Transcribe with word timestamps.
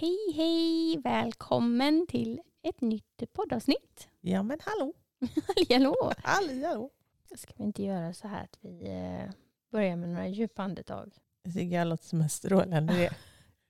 Hej 0.00 0.32
hej! 0.34 0.98
Välkommen 1.04 2.06
till 2.06 2.40
ett 2.62 2.80
nytt 2.80 3.32
poddavsnitt. 3.32 4.08
Ja 4.20 4.42
men 4.42 4.58
hallå! 4.62 4.94
Hallå! 5.70 6.12
Hallå! 6.18 6.90
Ska 7.36 7.52
vi 7.56 7.64
inte 7.64 7.82
göra 7.82 8.14
så 8.14 8.28
här 8.28 8.44
att 8.44 8.58
vi 8.60 8.88
eh, 8.88 9.30
börjar 9.70 9.96
med 9.96 10.08
några 10.08 10.28
djupa 10.28 10.62
andetag? 10.62 11.14
Jag 11.42 11.52
tycker 11.54 11.76
jag 11.76 11.86
låter 11.86 12.04
som 12.04 12.20
en 12.20 12.28
strålande 12.28 12.92
idé. 12.98 13.10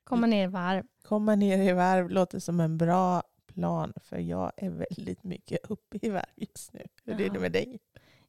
Komma 0.05 0.27
ner 0.27 0.45
i 0.45 0.47
varv. 0.47 0.87
Komma 1.03 1.35
ner 1.35 1.59
i 1.59 1.73
varv 1.73 2.11
låter 2.11 2.39
som 2.39 2.61
en 2.61 2.79
bra 2.79 3.23
plan 3.47 3.93
för 3.97 4.19
jag 4.19 4.53
är 4.57 4.71
väldigt 4.71 5.25
mycket 5.25 5.71
uppe 5.71 5.99
i 6.03 6.09
varv 6.09 6.33
just 6.37 6.73
nu. 6.73 6.87
Hur 7.05 7.21
är 7.21 7.31
det 7.31 7.41
med 7.41 7.53
dig? 7.53 7.81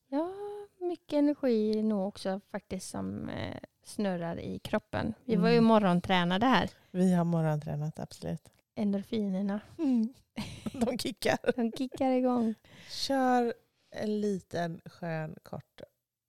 Ja, 0.08 0.34
mycket 0.80 1.14
energi 1.14 1.84
nog 1.84 2.08
också 2.08 2.42
faktiskt 2.52 2.90
som 2.90 3.30
eh, 3.30 3.58
snurrar 3.84 4.40
i 4.40 4.60
kroppen. 4.60 5.14
Vi 5.26 5.36
var 5.36 5.50
ju 5.50 5.58
Mm. 5.58 5.66
morgontränade 5.66 6.46
här. 6.46 6.70
Vi 6.92 7.14
har 7.14 7.24
morgontränat 7.24 8.00
absolut. 8.00 8.50
Endorfinerna, 8.76 9.60
De 10.74 10.98
kickar. 10.98 11.38
de 11.56 11.72
kickar 11.72 12.12
igång. 12.12 12.56
Kör 12.90 13.54
en 13.92 14.22
liten 14.22 14.82
skön 14.86 15.36
kort 15.44 15.82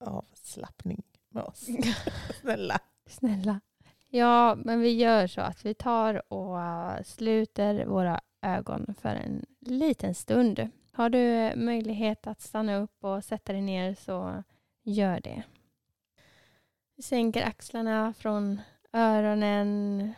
avslappning 0.05 1.03
med 1.29 1.43
oss. 1.43 1.69
Snälla. 2.41 2.79
Snälla. 3.07 3.61
Ja, 4.09 4.55
men 4.55 4.81
vi 4.81 4.91
gör 4.93 5.27
så 5.27 5.41
att 5.41 5.65
vi 5.67 5.75
tar 5.75 6.33
och 6.33 6.59
sluter 7.07 7.85
våra 7.87 8.21
ögon 8.43 8.95
för 9.01 9.09
en 9.09 9.45
liten 9.61 10.15
stund. 10.15 10.69
Har 10.93 11.09
du 11.11 11.53
möjlighet 11.57 12.27
att 12.27 12.41
stanna 12.41 12.77
upp 12.77 13.05
och 13.05 13.25
sätta 13.25 13.53
dig 13.53 13.63
ner 13.63 13.95
så 13.95 14.43
gör 14.83 15.21
det. 15.21 15.43
Vi 16.97 17.03
sänker 17.03 17.43
axlarna 17.43 18.15
från 18.15 18.61
öronen 18.93 20.13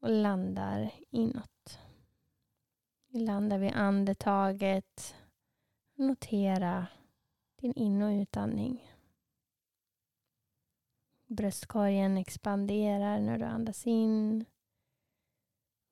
och 0.00 0.10
landar 0.10 0.90
inåt. 1.10 1.78
Vi 3.08 3.20
landar 3.20 3.58
vid 3.58 3.72
andetaget. 3.72 5.14
Notera 5.94 6.86
din 7.56 7.72
in 7.72 8.02
och 8.02 8.10
utandning. 8.10 8.92
Bröstkorgen 11.26 12.18
expanderar 12.18 13.20
när 13.20 13.38
du 13.38 13.44
andas 13.44 13.86
in 13.86 14.44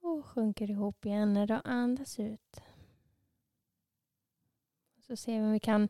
och 0.01 0.27
sjunker 0.27 0.71
ihop 0.71 1.07
igen 1.07 1.33
när 1.33 1.47
du 1.47 1.61
andas 1.65 2.21
ut. 2.21 2.61
Så 5.07 5.17
ser 5.17 5.41
vi 5.41 5.47
om 5.47 5.53
vi 5.53 5.61
kan 5.61 5.89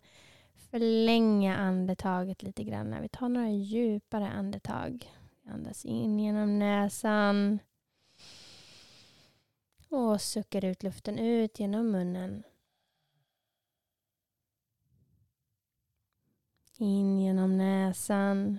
förlänga 0.71 1.57
andetaget 1.57 2.43
lite 2.43 2.65
grann. 2.65 3.03
Vi 3.03 3.09
tar 3.09 3.29
några 3.29 3.51
djupare 3.51 4.29
andetag. 4.29 5.13
Andas 5.45 5.85
in 5.85 6.19
genom 6.19 6.59
näsan 6.59 7.59
och 9.89 10.21
suckar 10.21 10.65
ut 10.65 10.83
luften 10.83 11.19
ut 11.19 11.61
genom 11.61 11.91
munnen. 11.91 12.43
In 16.77 17.21
genom 17.21 17.57
näsan 17.59 18.59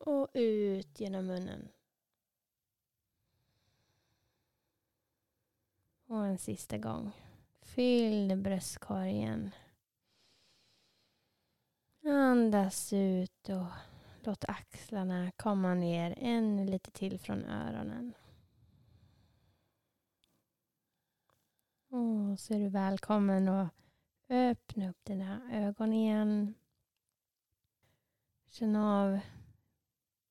och 0.00 0.28
ut 0.34 1.00
genom 1.00 1.26
munnen. 1.26 1.68
Och 6.06 6.26
en 6.26 6.38
sista 6.38 6.78
gång. 6.78 7.12
Fyll 7.74 8.36
bröstkorgen. 8.36 9.50
Andas 12.04 12.92
ut 12.92 13.48
och 13.48 13.66
låt 14.22 14.44
axlarna 14.44 15.30
komma 15.36 15.74
ner 15.74 16.14
ännu 16.18 16.66
lite 16.66 16.90
till 16.90 17.18
från 17.18 17.44
öronen. 17.44 18.14
Och 21.88 22.40
så 22.40 22.54
är 22.54 22.58
du 22.58 22.68
välkommen 22.68 23.48
att 23.48 23.74
öppna 24.28 24.90
upp 24.90 25.04
dina 25.04 25.50
ögon 25.52 25.92
igen. 25.92 26.54
Känn 28.48 28.76
av 28.76 29.18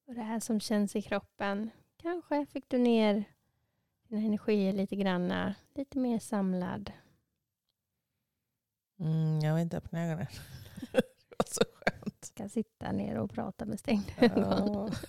vad 0.05 0.15
det 0.15 0.21
är 0.21 0.39
som 0.39 0.59
känns 0.59 0.95
i 0.95 1.01
kroppen. 1.01 1.69
Kanske 1.97 2.45
fick 2.45 2.69
du 2.69 2.77
ner 2.77 3.23
dina 4.07 4.21
energier 4.21 4.73
lite 4.73 4.95
granna. 4.95 5.55
Lite 5.73 5.99
mer 5.99 6.19
samlad. 6.19 6.91
Mm, 8.99 9.39
jag 9.39 9.53
vill 9.53 9.61
inte 9.63 9.77
öppna 9.77 10.03
ögonen. 10.05 10.27
det 10.91 11.35
var 11.37 11.45
så 11.45 11.61
skönt. 11.75 12.25
Ska 12.25 12.49
sitta 12.49 12.91
ner 12.91 13.17
och 13.17 13.31
prata 13.31 13.65
med 13.65 13.79
stängda 13.79 14.11
ögon. 14.17 14.91
Ja. 14.91 14.97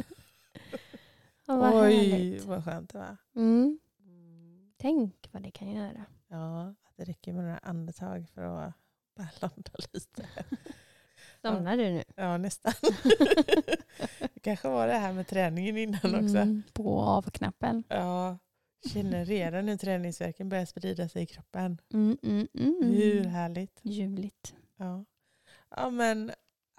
Ja, 1.47 1.57
vad 1.57 1.75
Oj, 1.75 2.11
härligt. 2.11 2.45
vad 2.45 2.65
skönt 2.65 2.93
det 2.93 2.99
var. 2.99 3.17
Mm. 3.37 3.79
Tänk 4.79 5.29
vad 5.33 5.43
det 5.43 5.51
kan 5.51 5.71
göra. 5.71 6.05
Ja, 6.29 6.69
att 6.69 6.97
det 6.97 7.05
räcker 7.05 7.33
med 7.33 7.45
några 7.45 7.59
andetag 7.59 8.27
för 8.35 8.43
att 8.43 8.75
bara 9.17 9.29
landa 9.41 9.71
lite. 9.93 10.29
Somnar 11.43 11.77
du 11.77 11.91
nu? 11.91 12.03
Ja, 12.17 12.37
nästan. 12.39 12.73
det 14.35 14.41
kanske 14.43 14.69
var 14.69 14.87
det 14.87 14.93
här 14.95 15.13
med 15.13 15.27
träningen 15.29 15.77
innan 15.77 16.15
också. 16.15 16.37
Mm, 16.37 16.63
på 16.73 17.01
av-knappen. 17.01 17.85
Ja, 17.89 18.39
känner 18.89 19.25
redan 19.25 19.69
hur 19.69 19.77
träningsverken 19.77 20.49
börjar 20.49 20.65
sprida 20.65 21.09
sig 21.09 21.23
i 21.23 21.27
kroppen. 21.27 21.81
Mm, 21.93 22.19
mm, 22.23 22.49
mm. 22.55 22.93
Hur 22.93 23.25
härligt. 23.25 23.81
Ljuvligt. 23.83 24.55
Ja. 24.77 25.05
ja, 25.77 25.91
men 25.91 26.33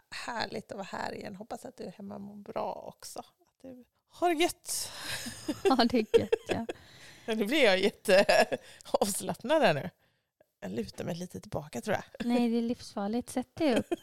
härligt 0.10 0.72
att 0.72 0.78
vara 0.78 0.88
här 0.92 1.16
igen. 1.16 1.36
Hoppas 1.36 1.66
att 1.66 1.78
du 1.78 1.84
är 1.84 1.92
hemma 1.92 2.16
och 2.16 2.22
mår 2.22 2.36
bra 2.36 2.74
också. 2.74 3.20
Att 3.20 3.62
du 3.62 3.86
har 4.08 4.30
det 4.30 4.42
gött. 4.42 4.92
Ja, 5.64 5.76
det 5.76 5.98
är 5.98 6.20
gött. 6.20 6.30
Ja. 6.48 6.66
Nu 7.36 7.46
blir 7.46 7.64
jag 7.64 7.80
jätte 7.80 8.26
avslappnad 8.92 9.62
här 9.62 9.74
nu. 9.74 9.90
Jag 10.60 10.72
lutar 10.72 11.06
mig 11.06 11.16
lite 11.16 11.40
tillbaka 11.40 11.82
tror 11.82 11.96
jag. 11.96 12.28
Nej, 12.28 12.50
det 12.50 12.58
är 12.58 12.62
livsfarligt. 12.62 13.30
Sätt 13.30 13.56
dig 13.56 13.76
upp. 13.76 13.94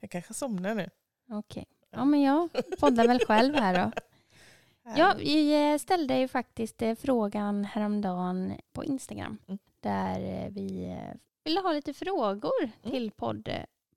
Jag 0.00 0.10
kanske 0.10 0.34
somnar 0.34 0.74
nu. 0.74 0.90
Okej. 1.30 1.66
Ja, 1.90 2.04
men 2.04 2.22
jag 2.22 2.50
poddar 2.78 3.06
väl 3.06 3.24
själv 3.26 3.54
här 3.54 3.84
då. 3.84 3.92
Ja, 4.96 5.14
vi 5.18 5.70
eh, 5.72 5.78
ställde 5.78 6.18
ju 6.18 6.28
faktiskt 6.28 6.82
eh, 6.82 6.94
frågan 6.94 7.64
häromdagen 7.64 8.54
på 8.72 8.84
Instagram. 8.84 9.38
Mm. 9.48 9.58
Där 9.80 10.20
eh, 10.44 10.50
vi 10.50 10.96
ville 11.44 11.60
ha 11.60 11.72
lite 11.72 11.94
frågor 11.94 12.62
Mm. 12.62 12.90
till 12.90 13.10
podd, 13.10 13.48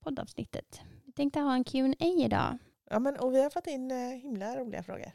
poddavsnittet. 0.03 0.81
Vi 1.05 1.11
tänkte 1.11 1.39
ha 1.39 1.53
en 1.53 1.63
Q&A 1.63 2.05
idag. 2.05 2.57
Ja, 2.89 2.99
men, 2.99 3.15
och 3.15 3.33
vi 3.33 3.43
har 3.43 3.49
fått 3.49 3.67
in 3.67 3.91
himla 4.21 4.55
roliga 4.57 4.83
frågor. 4.83 5.11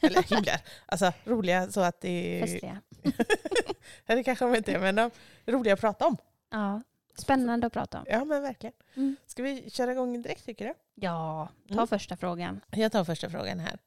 Eller 0.00 0.22
himla, 0.34 0.52
alltså 0.86 1.12
roliga 1.24 1.70
så 1.70 1.80
att 1.80 2.00
det 2.00 2.08
är... 2.38 2.46
Festliga. 2.46 2.80
Det 4.06 4.24
kanske 4.24 4.44
de 4.44 4.54
inte 4.54 4.72
är, 4.72 4.78
men 4.80 4.94
de 4.94 5.10
är 5.46 5.52
roliga 5.52 5.74
att 5.74 5.80
prata 5.80 6.06
om. 6.06 6.16
Ja, 6.50 6.82
spännande 7.14 7.66
att 7.66 7.72
prata 7.72 7.98
om. 7.98 8.04
Ja, 8.08 8.24
men 8.24 8.42
verkligen. 8.42 8.72
Mm. 8.96 9.16
Ska 9.26 9.42
vi 9.42 9.70
köra 9.70 9.92
igång 9.92 10.22
direkt 10.22 10.44
tycker 10.44 10.64
du? 10.66 10.74
Ja, 10.94 11.48
ta 11.68 11.74
Mm. 11.74 11.86
första 11.86 12.16
frågan. 12.16 12.60
Jag 12.70 12.92
tar 12.92 13.04
första 13.04 13.30
frågan 13.30 13.58
här. 13.60 13.78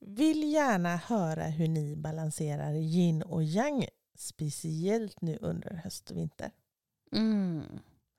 Vill 0.00 0.52
gärna 0.52 0.96
höra 0.96 1.44
hur 1.44 1.68
ni 1.68 1.96
balanserar 1.96 2.72
yin 2.72 3.22
och 3.22 3.42
yang, 3.44 3.84
speciellt 4.14 5.20
nu 5.20 5.38
under 5.40 5.74
höst 5.74 6.10
och 6.10 6.16
vinter. 6.16 6.50
Mm. 7.12 7.62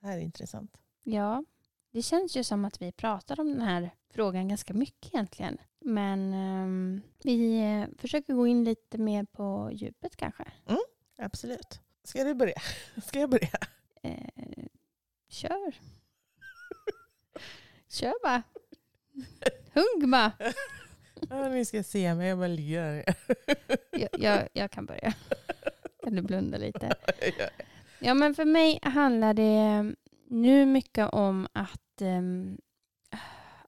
Det 0.01 0.07
här 0.07 0.18
är 0.18 0.21
intressant. 0.21 0.77
Ja, 1.03 1.44
det 1.91 2.01
känns 2.01 2.38
ju 2.38 2.44
som 2.44 2.65
att 2.65 2.81
vi 2.81 2.91
pratar 2.91 3.39
om 3.39 3.51
den 3.51 3.62
här 3.62 3.91
frågan 4.09 4.47
ganska 4.47 4.74
mycket 4.74 5.13
egentligen. 5.13 5.57
Men 5.79 6.33
ehm, 6.33 7.01
vi 7.24 7.59
eh, 7.59 7.85
försöker 7.97 8.33
gå 8.33 8.47
in 8.47 8.63
lite 8.63 8.97
mer 8.97 9.24
på 9.24 9.69
djupet 9.74 10.15
kanske. 10.15 10.45
Absolut. 11.18 11.79
Ska 12.03 12.24
du 12.24 12.33
börja? 12.33 12.62
Ska 13.06 13.19
jag 13.19 13.29
börja? 13.29 13.50
Eh, 14.03 14.65
kör. 15.29 15.79
kör 17.89 18.13
bara. 18.24 18.44
Hugg 19.74 20.09
bara. 20.09 20.31
Ja, 21.29 21.49
ni 21.49 21.65
ska 21.65 21.83
se 21.83 22.15
mig, 22.15 22.29
jag 22.29 22.37
bara 22.37 22.47
ligger 22.47 22.81
här. 22.81 23.15
Jag, 23.91 24.09
jag, 24.19 24.47
jag 24.53 24.71
kan 24.71 24.85
börja. 24.85 25.13
Kan 26.03 26.15
du 26.15 26.21
blunda 26.21 26.57
lite? 26.57 26.95
Ja, 27.99 28.13
men 28.13 28.35
för 28.35 28.45
mig 28.45 28.79
handlar 28.81 29.33
det 29.33 29.93
nu 30.27 30.65
mycket 30.65 31.09
om 31.09 31.47
att 31.53 32.01
um, 32.01 32.57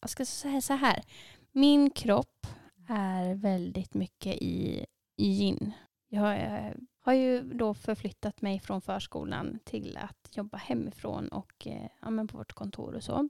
jag 0.02 0.10
ska 0.10 0.26
säga 0.26 0.62
så 0.62 0.74
här, 0.74 1.04
min 1.52 1.90
kropp 1.90 2.48
är 2.90 3.36
väldigt 3.36 3.94
mycket 3.94 4.36
i, 4.36 4.86
i 5.16 5.26
yin. 5.26 5.72
Jag 6.08 6.36
eh, 6.36 6.74
har 7.00 7.14
ju 7.14 7.54
då 7.54 7.74
förflyttat 7.74 8.42
mig 8.42 8.60
från 8.60 8.82
förskolan 8.82 9.60
till 9.64 9.98
att 9.98 10.38
jobba 10.38 10.58
hemifrån 10.58 11.28
och 11.28 11.68
eh, 11.68 11.90
ja, 12.02 12.10
men 12.10 12.28
på 12.28 12.38
vårt 12.38 12.54
kontor 12.54 12.96
och 12.96 13.04
så. 13.04 13.30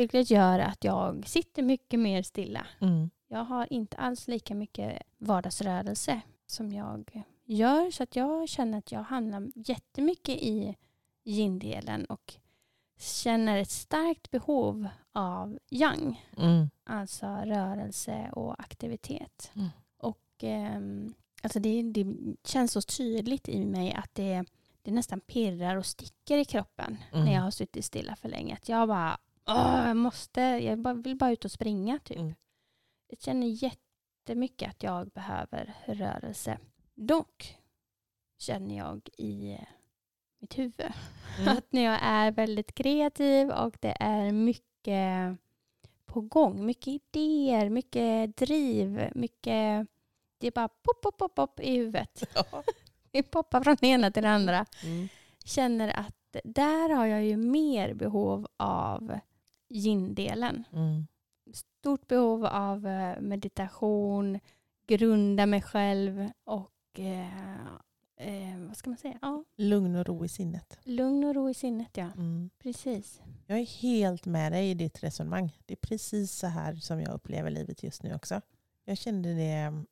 Vilket 0.00 0.30
gör 0.30 0.58
att 0.58 0.84
jag 0.84 1.28
sitter 1.28 1.62
mycket 1.62 2.00
mer 2.00 2.22
stilla. 2.22 2.66
Mm. 2.80 3.10
Jag 3.28 3.44
har 3.44 3.72
inte 3.72 3.96
alls 3.96 4.28
lika 4.28 4.54
mycket 4.54 5.02
vardagsrörelse 5.18 6.20
som 6.46 6.72
jag 6.72 7.24
gör. 7.44 7.90
Så 7.90 8.02
att 8.02 8.16
jag 8.16 8.48
känner 8.48 8.78
att 8.78 8.92
jag 8.92 9.02
hamnar 9.02 9.50
jättemycket 9.54 10.36
i 10.42 10.76
yin-delen 11.24 12.04
och 12.04 12.34
känner 12.98 13.58
ett 13.58 13.70
starkt 13.70 14.30
behov 14.30 14.88
av 15.12 15.58
yang. 15.70 16.26
Mm. 16.36 16.70
Alltså 16.84 17.26
rörelse 17.26 18.30
och 18.32 18.60
aktivitet. 18.60 19.52
Mm. 19.54 19.68
Och 19.98 20.24
ehm, 20.40 21.14
alltså 21.42 21.60
det, 21.60 21.82
det 21.82 22.06
känns 22.44 22.72
så 22.72 22.82
tydligt 22.82 23.48
i 23.48 23.66
mig 23.66 23.92
att 23.92 24.14
det, 24.14 24.44
det 24.82 24.90
nästan 24.90 25.20
pirrar 25.20 25.76
och 25.76 25.86
sticker 25.86 26.38
i 26.38 26.44
kroppen 26.44 26.98
Mm. 27.12 27.24
när 27.24 27.34
jag 27.34 27.42
har 27.42 27.50
suttit 27.50 27.84
stilla 27.84 28.16
för 28.16 28.28
länge. 28.28 28.54
Att 28.54 28.68
jag 28.68 28.88
bara, 28.88 29.18
Åh, 29.50 29.86
jag 29.86 29.96
måste, 29.96 30.40
jag 30.40 31.02
vill 31.02 31.16
bara 31.16 31.30
ut 31.32 31.44
och 31.44 31.50
springa 31.52 31.98
typ. 31.98 32.18
Mm. 32.18 32.34
Jag 33.08 33.20
känner 33.20 33.46
jättemycket 33.46 34.70
att 34.70 34.82
jag 34.82 35.08
behöver 35.08 35.74
rörelse. 35.86 36.58
Dock 36.94 37.56
känner 38.38 38.76
jag 38.76 39.08
i 39.18 39.58
mitt 40.40 40.58
huvud 40.58 40.74
Mm. 41.38 41.58
att 41.58 41.72
när 41.72 41.82
jag 41.82 41.98
är 42.02 42.30
väldigt 42.32 42.74
kreativ 42.74 43.50
och 43.50 43.76
det 43.80 43.96
är 44.00 44.32
mycket 44.32 45.36
på 46.06 46.20
gång, 46.20 46.66
mycket 46.66 46.88
idéer, 46.88 47.68
mycket 47.68 48.36
driv, 48.36 49.10
mycket... 49.14 49.86
Det 50.38 50.46
är 50.46 50.50
bara 50.50 50.68
pop, 50.68 51.00
pop, 51.02 51.18
pop, 51.18 51.34
pop 51.34 51.60
i 51.60 51.76
huvudet. 51.76 52.24
Ja. 52.34 52.62
Det 53.12 53.22
poppar 53.22 53.60
från 53.64 53.76
det 53.80 53.86
ena 53.86 54.10
till 54.10 54.22
det 54.22 54.30
andra. 54.30 54.66
Mm. 54.84 55.08
Känner 55.44 55.88
att 56.00 56.36
där 56.44 56.88
har 56.88 57.06
jag 57.06 57.24
ju 57.24 57.36
mer 57.36 57.94
behov 57.94 58.48
av 58.56 59.18
yin-delen. 59.70 60.64
Mm. 60.72 61.06
Stort 61.52 62.06
behov 62.06 62.44
av 62.46 62.86
eh, 62.86 63.20
meditation, 63.20 64.38
grunda 64.86 65.46
mig 65.46 65.62
själv 65.62 66.30
och 66.44 67.00
eh, 67.00 67.54
eh, 68.16 68.58
vad 68.68 68.76
ska 68.76 68.90
man 68.90 68.96
säga? 68.96 69.18
Ja, 69.22 69.44
Lugn 69.56 69.96
och 69.96 70.06
ro 70.06 70.24
i 70.24 70.28
sinnet. 70.28 70.78
lugn 70.84 71.24
och 71.24 71.34
ro 71.34 71.50
i 71.50 71.54
sinnet, 71.54 71.96
ja. 71.96 72.10
Mm. 72.16 72.50
Precis. 72.58 73.20
Jag 73.46 73.58
är 73.58 73.66
helt 73.66 74.26
med 74.26 74.52
dig 74.52 74.70
i 74.70 74.74
ditt 74.74 75.02
resonemang. 75.02 75.58
Det 75.66 75.74
är 75.74 75.76
precis 75.88 76.32
så 76.32 76.46
här 76.46 76.74
som 76.74 77.00
jag 77.00 77.14
upplever 77.14 77.50
livet 77.50 77.82
just 77.82 78.02
nu 78.02 78.14
också. 78.14 78.40
Jag 78.84 78.98
kände 78.98 79.34
det 79.34 79.84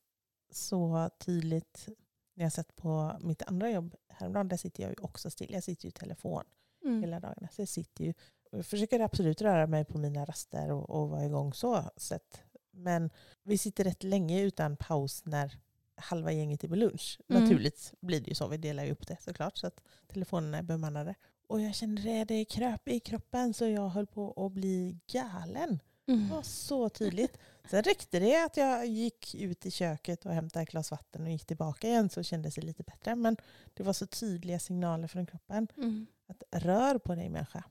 så 0.51 1.11
tydligt 1.19 1.89
när 2.35 2.45
jag 2.45 2.53
satt 2.53 2.77
på 2.77 3.19
mitt 3.21 3.43
andra 3.43 3.71
jobb 3.71 3.95
häromdagen. 4.09 4.49
Där 4.49 4.57
sitter 4.57 4.83
jag 4.83 4.91
ju 4.91 4.97
också 5.05 5.31
still. 5.31 5.53
Jag 5.53 5.65
sitter 5.65 5.85
ju 5.85 5.89
i 5.89 5.93
telefon 5.93 6.45
Mm. 6.85 7.01
hela 7.01 7.21
dagarna. 7.21 7.49
Så 7.53 7.61
jag 7.63 7.69
sitter 7.69 8.05
ju 8.05 8.15
jag 8.50 8.67
försöker 8.67 9.00
absolut 9.00 9.43
röra 9.43 9.67
mig 9.67 9.85
på 9.85 9.99
mina 9.99 10.25
raster 10.25 10.71
och, 10.71 10.91
och 10.91 11.09
vara 11.09 11.25
igång 11.25 11.53
så 11.55 11.85
sett. 11.97 12.41
Men 12.71 13.11
vi 13.43 13.59
sitter 13.59 13.85
rätt 13.85 14.03
länge 14.03 14.41
utan 14.43 14.77
paus 14.77 15.23
när 15.25 15.59
halva 15.97 16.33
gänget 16.33 16.65
är 16.65 16.69
på 16.69 16.77
lunch. 16.77 17.21
Mm. 17.29 17.43
Naturligt 17.43 17.93
blir 18.00 18.21
det 18.21 18.29
ju 18.29 18.35
så. 18.35 18.49
Vi 18.49 18.56
delar 18.56 18.85
ju 18.85 18.91
upp 18.93 19.06
det 19.06 19.17
såklart 19.21 19.56
så 19.59 19.67
att 19.67 19.81
telefonerna 20.06 20.59
är 20.59 20.62
bemannade. 20.62 21.15
Och 21.47 21.61
jag 21.61 21.75
kände 21.75 22.03
det, 22.03 22.25
det 22.25 22.45
kröp 22.45 22.89
i 22.89 23.00
kroppen 23.00 23.55
så 23.55 23.65
jag 23.67 23.89
höll 23.89 24.06
på 24.06 24.47
att 24.47 24.53
bli 24.53 24.99
galen. 25.12 25.79
Det 26.05 26.12
Mm. 26.12 26.29
var 26.29 26.43
så 26.43 26.89
tydligt. 26.89 27.39
Sen 27.71 27.83
räckte 27.83 28.19
det 28.21 28.44
att 28.44 28.56
jag 28.56 28.87
gick 28.87 29.35
ut 29.35 29.67
i 29.67 29.71
köket 29.71 30.27
och 30.27 30.33
hämtade 30.33 30.62
ett 30.62 30.71
glas 30.71 30.91
vatten 30.91 31.23
och 31.23 31.31
gick 31.31 31.44
tillbaka 31.47 31.89
igen 31.89 32.09
så 32.09 32.23
kändes 32.23 32.55
det 32.55 32.61
lite 32.62 32.83
bättre. 32.83 33.15
Men 33.15 33.37
det 33.75 33.83
var 33.83 33.93
så 33.93 34.06
tydliga 34.06 34.59
signaler 34.59 35.09
från 35.09 35.27
kroppen. 35.27 35.69
Mm. 35.77 36.06
Att 36.27 36.43
rör 36.62 36.99
på 36.99 37.15
dig 37.15 37.29
människa. 37.29 37.65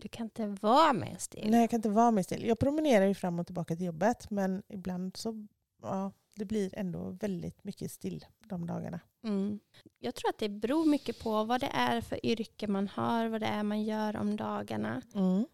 Du 0.00 0.08
kan 0.08 0.26
inte 0.26 0.46
vara 0.46 0.92
med 0.92 1.20
still. 1.20 1.50
Nej, 1.50 1.60
jag 1.60 1.70
kan 1.70 1.78
inte 1.78 1.88
vara 1.88 2.10
med 2.10 2.24
still. 2.24 2.44
Jag 2.46 2.58
promenerar 2.58 3.06
ju 3.06 3.14
fram 3.14 3.38
och 3.38 3.46
tillbaka 3.46 3.76
till 3.76 3.86
jobbet 3.86 4.30
men 4.30 4.62
ibland 4.68 5.16
så 5.16 5.46
ja, 5.82 6.12
det 6.34 6.44
blir 6.44 6.74
ändå 6.78 7.10
väldigt 7.10 7.64
mycket 7.64 7.90
still 7.90 8.24
de 8.44 8.66
dagarna. 8.66 9.00
Mm. 9.24 9.60
Jag 9.98 10.14
tror 10.14 10.28
att 10.28 10.38
det 10.38 10.48
beror 10.48 10.86
mycket 10.86 11.22
på 11.22 11.44
vad 11.44 11.60
det 11.60 11.70
är 11.72 12.00
för 12.00 12.26
yrke 12.26 12.66
man 12.68 12.88
har, 12.88 13.28
vad 13.28 13.40
det 13.40 13.46
är 13.46 13.62
man 13.62 13.82
gör 13.82 14.16
om 14.16 14.36
dagarna 14.36 15.02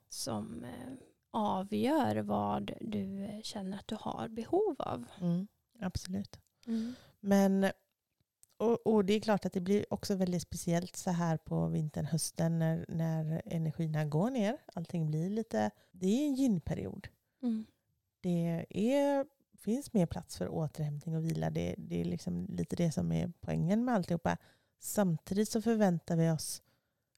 som 0.08 0.64
eh, 0.64 0.92
avgör 1.30 2.16
vad 2.16 2.72
du 2.80 3.28
känner 3.42 3.78
att 3.78 3.88
du 3.88 3.96
har 4.00 4.28
behov 4.28 4.76
av. 4.78 5.04
Mm, 5.20 5.46
absolut. 5.80 6.38
Mm. 6.66 6.94
Men 7.20 7.70
och, 8.58 8.86
och 8.86 9.04
det 9.04 9.12
är 9.12 9.20
klart 9.20 9.46
att 9.46 9.52
det 9.52 9.60
blir 9.60 9.92
också 9.92 10.14
väldigt 10.14 10.42
speciellt 10.42 10.96
så 10.96 11.10
här 11.10 11.36
på 11.36 11.66
vintern, 11.66 12.04
hösten 12.06 12.58
när, 12.58 12.84
när 12.88 13.42
energierna 13.44 14.04
går 14.04 14.30
ner. 14.30 14.58
Allting 14.74 15.06
blir 15.06 15.30
lite, 15.30 15.70
det 15.92 16.06
är 16.06 16.26
en 16.26 16.34
yin-period. 16.36 17.08
Mm. 17.42 17.66
Det 18.20 18.66
är, 18.68 19.26
finns 19.58 19.92
mer 19.92 20.06
plats 20.06 20.36
för 20.36 20.48
återhämtning 20.48 21.16
och 21.16 21.24
vila. 21.24 21.50
Det, 21.50 21.74
det 21.78 22.00
är 22.00 22.04
liksom 22.04 22.46
lite 22.48 22.76
det 22.76 22.92
som 22.92 23.12
är 23.12 23.32
poängen 23.40 23.84
med 23.84 23.94
alltihopa. 23.94 24.36
Samtidigt 24.80 25.48
så 25.48 25.62
förväntar 25.62 26.16
vi 26.16 26.30
oss 26.30 26.62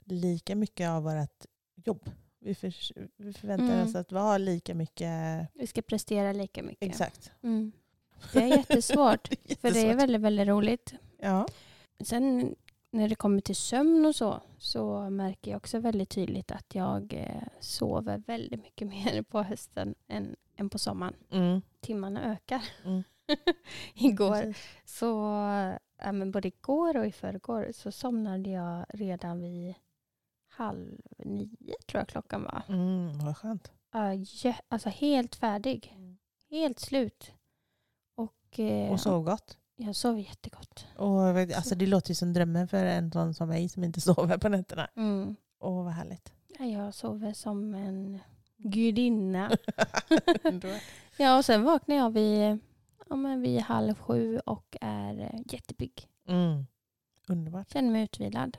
lika 0.04 0.56
mycket 0.56 0.88
av 0.88 1.02
vårt 1.02 1.44
jobb. 1.84 2.10
Vi, 2.40 2.54
för, 2.54 2.74
vi 3.16 3.32
förväntar 3.32 3.74
Mm. 3.74 3.86
oss 3.88 3.94
att 3.94 4.12
vi 4.12 4.16
har 4.16 4.38
lika 4.38 4.74
mycket. 4.74 5.48
Vi 5.54 5.66
ska 5.66 5.82
prestera 5.82 6.32
lika 6.32 6.62
mycket. 6.62 6.88
Exakt. 6.88 7.32
Mm. 7.42 7.72
Det 8.32 8.38
är 8.38 8.46
jättesvårt, 8.56 9.28
för 9.60 9.70
det 9.70 9.80
är 9.80 9.94
väldigt, 9.94 10.20
väldigt 10.20 10.48
roligt. 10.48 10.94
Ja. 11.22 11.46
Sen 12.04 12.54
när 12.90 13.08
det 13.08 13.14
kommer 13.14 13.40
till 13.40 13.56
sömn 13.56 14.06
och 14.06 14.14
så, 14.16 14.40
så 14.58 15.10
märker 15.10 15.50
jag 15.50 15.56
också 15.56 15.78
väldigt 15.78 16.10
tydligt 16.10 16.50
att 16.50 16.74
jag 16.74 17.12
eh, 17.14 17.42
sover 17.60 18.18
väldigt 18.18 18.62
mycket 18.62 18.88
mer 18.88 19.22
på 19.22 19.42
hösten 19.42 19.94
än, 20.06 20.36
än 20.56 20.70
på 20.70 20.78
sommaren. 20.78 21.14
Mm. 21.30 21.62
Timmarna 21.80 22.32
ökar. 22.32 22.62
Mm. 22.84 23.02
Igår, 23.94 24.42
Precis. 24.42 24.66
så, 24.84 25.06
ja, 25.98 26.12
men 26.12 26.30
både 26.30 26.48
igår 26.48 26.96
och 26.96 27.06
i 27.06 27.12
förrgår 27.12 27.70
så 27.74 27.92
somnade 27.92 28.50
jag 28.50 28.86
redan 28.88 29.40
vid 29.40 29.74
halv 30.48 31.00
nio 31.18 31.74
tror 31.86 32.00
jag 32.00 32.08
klockan 32.08 32.42
var. 32.42 32.62
Mm, 32.68 33.18
vad 33.18 33.36
skönt. 33.36 33.72
Ja, 33.92 34.12
alltså 34.68 34.88
helt 34.88 35.36
färdig. 35.36 35.96
Helt 36.50 36.78
slut. 36.78 37.32
Och, 38.14 38.60
eh, 38.60 38.92
Och 38.92 39.00
sov 39.00 39.24
gott. 39.24 39.58
Jag 39.80 39.96
sov 39.96 40.18
jättegott. 40.20 40.86
Och, 40.96 41.28
alltså, 41.38 41.74
det 41.74 41.86
låter 41.86 42.08
ju 42.10 42.14
som 42.14 42.32
drömmen 42.32 42.68
för 42.68 42.84
en 42.84 43.12
sån 43.12 43.34
som 43.34 43.48
mig 43.48 43.68
som 43.68 43.84
inte 43.84 44.00
sover 44.14 44.38
på 44.38 44.48
nätterna. 44.48 44.88
Mm. 44.96 45.36
Åh, 45.60 45.84
vad 45.84 45.92
härligt. 45.92 46.32
Ja, 46.58 46.64
Jag 46.64 46.94
sover 46.94 47.32
som 47.32 47.74
en 47.74 48.18
gudinna. 48.56 49.50
Ja, 51.16 51.38
och 51.38 51.44
sen 51.44 51.62
vaknar 51.64 51.96
jag 51.96 52.10
vid, 52.10 52.58
ja, 53.08 53.16
men 53.16 53.40
vid 53.40 53.60
halv 53.60 53.94
sju 53.94 54.38
och 54.38 54.76
är 54.80 55.20
eh, 55.20 55.40
jättepigg. 55.46 56.08
mm. 56.28 56.66
Underbart. 57.28 57.70
Känner 57.72 57.90
mig 57.90 58.02
utvilad. 58.02 58.58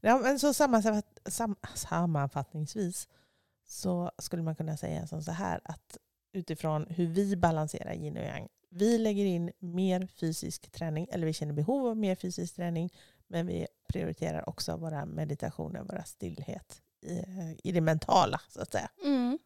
Ja, 0.00 0.18
men 0.18 0.38
så 0.38 0.54
sammanfatt, 0.54 1.18
sam, 1.26 1.56
sammanfattningsvis 1.74 3.08
så 3.66 4.10
skulle 4.18 4.42
man 4.42 4.56
kunna 4.56 4.76
säga 4.76 5.06
som 5.06 5.22
så 5.22 5.32
här 5.32 5.60
att 5.64 5.96
utifrån 6.32 6.86
hur 6.90 7.06
vi 7.06 7.36
balanserar 7.36 7.92
yin 7.94 8.16
och 8.16 8.22
yang. 8.24 8.48
Vi 8.70 8.98
lägger 8.98 9.24
in 9.24 9.52
mer 9.58 10.06
fysisk 10.06 10.70
träning, 10.70 11.06
eller 11.12 11.26
vi 11.26 11.32
känner 11.32 11.52
behov 11.52 11.86
av 11.86 11.96
mer 11.96 12.14
fysisk 12.14 12.54
träning, 12.56 12.90
men 13.26 13.46
vi 13.46 13.66
prioriterar 13.88 14.48
också 14.48 14.76
våra 14.76 15.04
meditationer, 15.04 15.82
våra 15.82 16.04
stillhet 16.04 16.82
i, 17.02 17.24
i 17.64 17.72
det 17.72 17.80
mentala 17.80 18.40
så 18.48 18.60
att 18.60 18.72
säga. 18.72 18.90
Mm. 19.04 19.38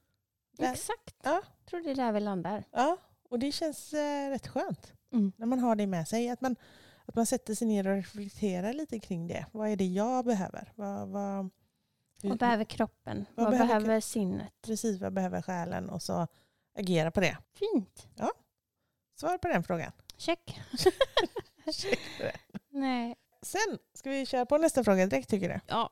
Exakt. 0.58 1.14
Ja. 1.22 1.42
tror 1.70 1.80
det 1.80 1.90
är 1.90 1.94
där 1.94 2.12
vi 2.12 2.20
landar. 2.20 2.64
Ja, 2.70 2.96
och 3.30 3.38
det 3.38 3.52
känns 3.52 3.92
eh, 3.92 4.30
rätt 4.30 4.46
skönt 4.46 4.92
Mm. 5.12 5.32
när 5.36 5.46
man 5.46 5.58
har 5.58 5.76
det 5.76 5.86
med 5.86 6.08
sig. 6.08 6.28
Att 6.30 6.40
man, 6.40 6.56
att 7.04 7.14
man 7.14 7.26
sätter 7.26 7.54
sig 7.54 7.68
ner 7.68 7.86
och 7.88 7.94
reflekterar 7.94 8.72
lite 8.72 8.98
kring 9.00 9.26
det. 9.28 9.46
Vad 9.52 9.68
är 9.68 9.76
det 9.76 9.84
jag 9.86 10.24
behöver? 10.24 10.72
Vad, 10.74 11.08
vad, 11.08 11.50
hur- 12.22 12.28
Vad 12.28 12.38
behöver 12.38 12.64
kroppen? 12.64 13.24
Vad 13.34 13.44
Vad, 13.44 13.50
behöver 13.50 13.80
behöver, 13.80 14.00
sinnet? 14.00 14.52
precis 14.62 15.00
vad 15.00 15.12
behöver 15.12 15.42
själen 15.42 15.90
och 15.90 16.02
så 16.02 16.26
agera 16.74 17.10
på 17.10 17.20
det. 17.20 17.36
Fint. 17.52 18.08
Svar 19.16 19.38
på 19.38 19.48
den 19.48 19.62
frågan. 19.62 19.92
Check. 20.16 20.60
Check 21.72 22.00
på 22.18 22.22
det. 22.22 22.36
Nej. 22.70 23.16
Sen 23.42 23.78
ska 23.94 24.10
vi 24.10 24.26
köra 24.26 24.46
på 24.46 24.58
nästa 24.58 24.84
fråga 24.84 25.06
direkt 25.06 25.30
tycker 25.30 25.48
du? 25.48 25.60
Ja. 25.66 25.90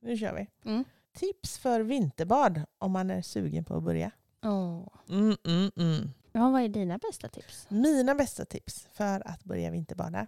Nu 0.00 0.16
kör 0.16 0.34
vi. 0.34 0.70
Mm. 0.70 0.84
Tips 1.14 1.58
för 1.58 1.80
vinterbad 1.80 2.60
om 2.78 2.92
man 2.92 3.10
är 3.10 3.22
sugen 3.22 3.64
på 3.64 3.76
att 3.76 3.82
börja. 3.82 4.10
Oh. 4.42 4.88
Mm, 5.08 5.36
mm, 5.46 5.70
mm. 5.76 6.10
Ja, 6.32 6.50
vad 6.50 6.62
är 6.62 6.68
dina 6.68 6.98
bästa 6.98 7.28
tips? 7.28 7.66
Mina 7.68 8.14
bästa 8.14 8.44
tips 8.44 8.88
för 8.92 9.28
att 9.28 9.44
börja 9.44 9.70
vinterbada. 9.70 10.26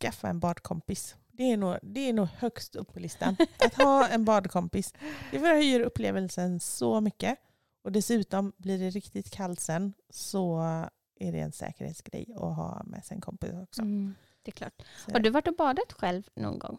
Skaffa 0.00 0.28
en 0.28 0.40
badkompis. 0.40 1.16
Det 1.32 1.52
är, 1.52 1.56
nog, 1.56 1.76
det 1.82 2.08
är 2.08 2.12
nog 2.12 2.28
högst 2.28 2.76
upp 2.76 2.92
på 2.92 3.00
listan. 3.00 3.36
Att 3.58 3.74
ha 3.74 4.08
en 4.08 4.24
badkompis. 4.24 4.94
Det 5.30 5.38
förhöjer 5.38 5.80
upplevelsen 5.80 6.60
så 6.60 7.00
mycket. 7.00 7.38
Och 7.82 7.92
dessutom 7.92 8.52
blir 8.56 8.78
det 8.78 8.90
riktigt 8.90 9.30
kallt 9.30 9.60
sen 9.60 9.94
så 10.10 10.60
är 11.20 11.32
det 11.32 11.40
en 11.40 11.52
säkerhetsgrej 11.52 12.32
att 12.34 12.56
ha 12.56 12.82
med 12.84 13.04
sig 13.04 13.14
en 13.14 13.20
kompis 13.20 13.52
också. 13.62 13.82
Mm, 13.82 14.14
det 14.42 14.50
är 14.50 14.52
klart. 14.52 14.82
Så, 15.06 15.12
Har 15.12 15.20
du 15.20 15.30
varit 15.30 15.48
och 15.48 15.56
badat 15.56 15.92
själv 15.92 16.28
någon 16.34 16.58
gång? 16.58 16.78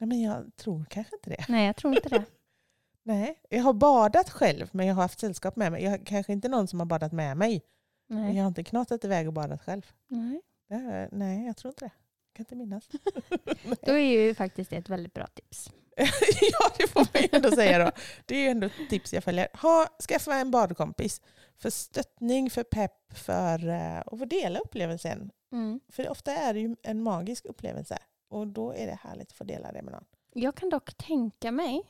ja, 0.00 0.06
men 0.06 0.22
jag 0.22 0.56
tror 0.56 0.84
kanske 0.90 1.16
inte 1.16 1.30
det. 1.30 1.44
Nej, 1.48 1.66
jag 1.66 1.76
tror 1.76 1.94
inte 1.94 2.08
det. 2.08 2.24
Nej, 3.02 3.40
jag 3.50 3.62
har 3.62 3.72
badat 3.72 4.30
själv 4.30 4.68
men 4.72 4.86
jag 4.86 4.94
har 4.94 5.02
haft 5.02 5.20
sällskap 5.20 5.56
med 5.56 5.72
mig. 5.72 5.82
Jag 5.84 5.90
har 5.90 5.98
kanske 5.98 6.32
inte 6.32 6.48
någon 6.48 6.68
som 6.68 6.80
har 6.80 6.86
badat 6.86 7.12
med 7.12 7.36
mig. 7.36 7.62
Men 8.08 8.22
Nej. 8.22 8.36
jag 8.36 8.42
har 8.42 8.48
inte 8.48 8.64
knatat 8.64 9.04
iväg 9.04 9.26
och 9.26 9.32
badat 9.32 9.62
själv. 9.62 9.92
Nej. 10.08 10.40
Det 10.68 11.08
nej, 11.12 11.46
jag 11.46 11.56
tror 11.56 11.70
inte 11.70 11.84
det. 11.84 11.92
Jag 12.26 12.36
kan 12.36 12.42
inte 12.42 12.54
minnas. 12.54 12.88
Då 13.86 13.92
är 13.92 14.22
ju 14.22 14.34
faktiskt 14.34 14.70
det 14.70 14.76
ett 14.76 14.88
väldigt 14.88 15.14
bra 15.14 15.26
tips. 15.26 15.72
ja, 16.40 16.70
det 16.78 16.86
får 16.86 17.00
man 17.00 17.28
ändå 17.32 17.50
säga 17.50 17.84
då. 17.84 17.90
Det 18.26 18.46
är 18.46 18.50
ändå 18.50 18.66
ett 18.66 18.90
tips 18.90 19.12
jag 19.12 19.24
följer. 19.24 19.48
Ha, 19.52 19.86
skaffa 20.08 20.34
en 20.34 20.50
badkompis. 20.50 21.20
För 21.58 21.70
stöttning, 21.70 22.50
för 22.50 22.62
pepp, 22.62 23.18
för 23.18 23.68
uh, 23.68 23.98
att 23.98 24.18
få 24.18 24.24
dela 24.24 24.58
upplevelsen. 24.58 25.30
Mm. 25.52 25.80
För 25.88 26.08
ofta 26.08 26.32
är 26.32 26.54
det 26.54 26.60
ju 26.60 26.76
en 26.82 27.02
magisk 27.02 27.44
upplevelse. 27.46 27.98
Och 28.28 28.46
då 28.46 28.72
är 28.72 28.86
det 28.86 28.98
härligt 29.02 29.30
att 29.30 29.36
få 29.36 29.44
dela 29.44 29.72
det 29.72 29.82
med 29.82 29.92
någon. 29.92 30.04
Jag 30.32 30.54
kan 30.54 30.70
dock 30.70 30.94
tänka 30.94 31.52
mig 31.52 31.82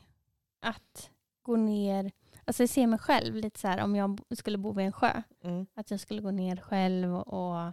att 0.61 1.11
gå 1.43 1.57
ner, 1.57 2.13
alltså 2.45 2.63
jag 2.63 2.71
ser 2.71 2.87
mig 2.87 2.99
själv 2.99 3.35
lite 3.35 3.61
så 3.61 3.69
här 3.69 3.85
om 3.85 3.97
jag 3.97 4.21
skulle 4.31 4.59
bo 4.59 4.73
vid 4.73 4.87
en 4.87 4.93
sjö. 4.93 5.23
Mm. 5.45 5.67
Att 5.75 5.91
jag 5.91 6.01
skulle 6.01 6.23
gå 6.23 6.31
ner 6.31 6.57
själv 6.57 7.15
och 7.15 7.73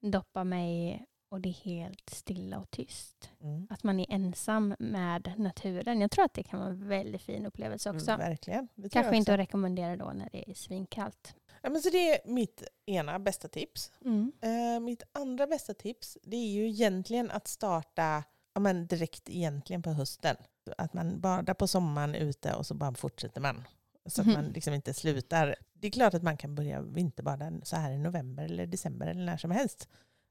doppa 0.00 0.44
mig 0.44 1.04
och 1.30 1.40
det 1.40 1.48
är 1.48 1.52
helt 1.52 2.10
stilla 2.10 2.58
och 2.58 2.70
tyst. 2.70 3.30
Mm. 3.40 3.66
Att 3.70 3.82
man 3.82 4.00
är 4.00 4.06
ensam 4.08 4.74
med 4.78 5.34
naturen. 5.36 6.00
Jag 6.00 6.10
tror 6.10 6.24
att 6.24 6.34
det 6.34 6.42
kan 6.42 6.60
vara 6.60 6.70
en 6.70 6.88
väldigt 6.88 7.22
fin 7.22 7.46
upplevelse 7.46 7.90
också. 7.90 8.10
Mm, 8.10 8.28
verkligen. 8.28 8.68
Kanske 8.76 8.98
jag 8.98 9.14
inte 9.14 9.20
också. 9.20 9.32
att 9.32 9.38
rekommendera 9.38 9.96
då 9.96 10.12
när 10.14 10.28
det 10.32 10.50
är 10.50 10.54
svinkallt. 10.54 11.34
Ja, 11.62 11.70
men 11.70 11.82
så 11.82 11.90
det 11.90 12.10
är 12.10 12.30
mitt 12.30 12.62
ena 12.86 13.18
bästa 13.18 13.48
tips. 13.48 13.92
Mm. 14.04 14.32
Eh, 14.40 14.80
mitt 14.80 15.02
andra 15.12 15.46
bästa 15.46 15.74
tips 15.74 16.18
det 16.22 16.36
är 16.36 16.48
ju 16.48 16.68
egentligen 16.68 17.30
att 17.30 17.48
starta 17.48 18.24
ja, 18.54 18.60
men 18.60 18.86
direkt 18.86 19.30
egentligen 19.30 19.82
på 19.82 19.90
hösten. 19.90 20.36
Att 20.78 20.94
man 20.94 21.20
badar 21.20 21.54
på 21.54 21.68
sommaren 21.68 22.14
ute 22.14 22.54
och 22.54 22.66
så 22.66 22.74
bara 22.74 22.94
fortsätter 22.94 23.40
man. 23.40 23.64
Så 24.06 24.20
att 24.20 24.26
man 24.26 24.44
liksom 24.54 24.74
inte 24.74 24.94
slutar. 24.94 25.56
Det 25.72 25.86
är 25.86 25.90
klart 25.90 26.14
att 26.14 26.22
man 26.22 26.36
kan 26.36 26.54
börja 26.54 26.82
vinterbada 26.82 27.52
så 27.62 27.76
här 27.76 27.92
i 27.92 27.98
november 27.98 28.44
eller 28.44 28.66
december 28.66 29.06
eller 29.06 29.24
när 29.24 29.36
som 29.36 29.50
helst. 29.50 29.88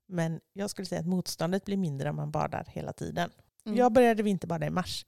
Men 0.08 0.40
jag 0.54 0.70
skulle 0.70 0.86
säga 0.86 1.02
att 1.02 1.08
motståndet 1.08 1.66
blir 1.66 1.78
mindre 1.78 2.10
om 2.10 2.16
man 2.16 2.32
badar 2.32 2.66
hela 2.70 2.94
tiden. 2.94 3.32
Mm. 3.66 3.78
Jag 3.78 3.92
började 3.92 4.24
vinterbada 4.24 4.66
i 4.66 4.70
mars. 4.70 5.06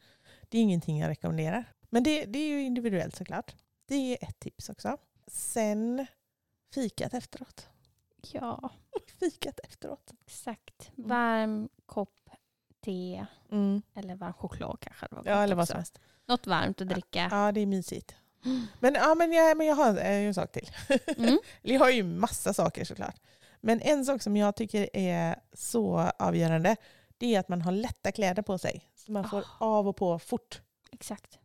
Det 0.49 0.57
är 0.57 0.61
ingenting 0.61 0.99
jag 0.99 1.09
rekommenderar. 1.09 1.65
Men 1.89 2.03
det, 2.03 2.25
det 2.25 2.39
är 2.39 2.47
ju 2.47 2.61
individuellt 2.61 3.15
såklart. 3.15 3.55
Det 3.87 3.95
är 3.95 4.27
ett 4.29 4.39
tips 4.39 4.69
också. 4.69 4.97
Sen 5.27 6.05
fikat 6.73 7.13
efteråt. 7.13 7.69
Ja, 8.31 8.69
Fikat 9.19 9.59
efteråt. 9.59 10.11
exakt. 10.25 10.91
Mm. 10.97 11.09
Varm 11.09 11.69
kopp 11.85 12.29
te 12.81 13.25
eller 13.93 14.15
varm 14.15 14.33
choklad 14.33 14.77
kanske. 14.79 15.07
det 15.09 15.15
var 15.15 15.23
Ja, 15.25 15.43
eller 15.43 15.55
vad 15.55 15.67
som 15.67 15.75
helst. 15.77 15.99
Något 16.25 16.47
varmt 16.47 16.81
att 16.81 16.89
dricka. 16.89 17.27
Ja, 17.31 17.51
det 17.51 17.59
är 17.59 17.65
mysigt. 17.65 18.15
Men, 18.79 18.93
ja, 18.93 19.15
men, 19.15 19.31
jag, 19.33 19.57
men 19.57 19.67
jag 19.67 19.75
har 19.75 19.97
eh, 19.97 20.05
en 20.27 20.33
sak 20.33 20.51
till. 20.51 20.69
Mm. 21.17 21.39
Jag 21.61 21.79
har 21.79 21.89
ju 21.89 22.03
massa 22.03 22.53
saker 22.53 22.85
såklart. 22.85 23.15
Men 23.61 23.81
en 23.81 24.05
sak 24.05 24.21
som 24.21 24.37
jag 24.37 24.55
tycker 24.55 24.89
är 24.93 25.35
så 25.53 26.11
avgörande 26.19 26.75
det 27.17 27.35
är 27.35 27.39
att 27.39 27.49
man 27.49 27.61
har 27.61 27.71
lätta 27.71 28.11
kläder 28.11 28.41
på 28.41 28.57
sig. 28.57 28.89
Så 28.95 29.11
man 29.11 29.29
får 29.29 29.39
Ah. 29.39 29.65
av 29.65 29.87
och 29.87 29.95
på 29.95 30.19
fort. 30.19 30.61
Exakt. 30.91 31.39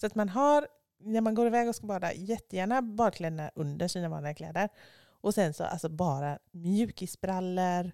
Så 0.00 0.06
att 0.06 0.14
man 0.14 0.28
har, 0.28 0.68
när 1.00 1.20
man 1.20 1.34
går 1.34 1.46
iväg 1.46 1.68
och 1.68 1.76
ska 1.76 1.86
bada, 1.86 2.12
jättegärna 2.12 2.82
badkläderna 2.82 3.50
under 3.54 3.88
sina 3.88 4.08
vanliga 4.08 4.34
kläder. 4.34 4.68
Och 5.20 5.34
sen 5.34 5.54
så 5.54 5.64
alltså 5.64 5.88
bara 5.88 6.38
mjukisbrallor, 6.50 7.92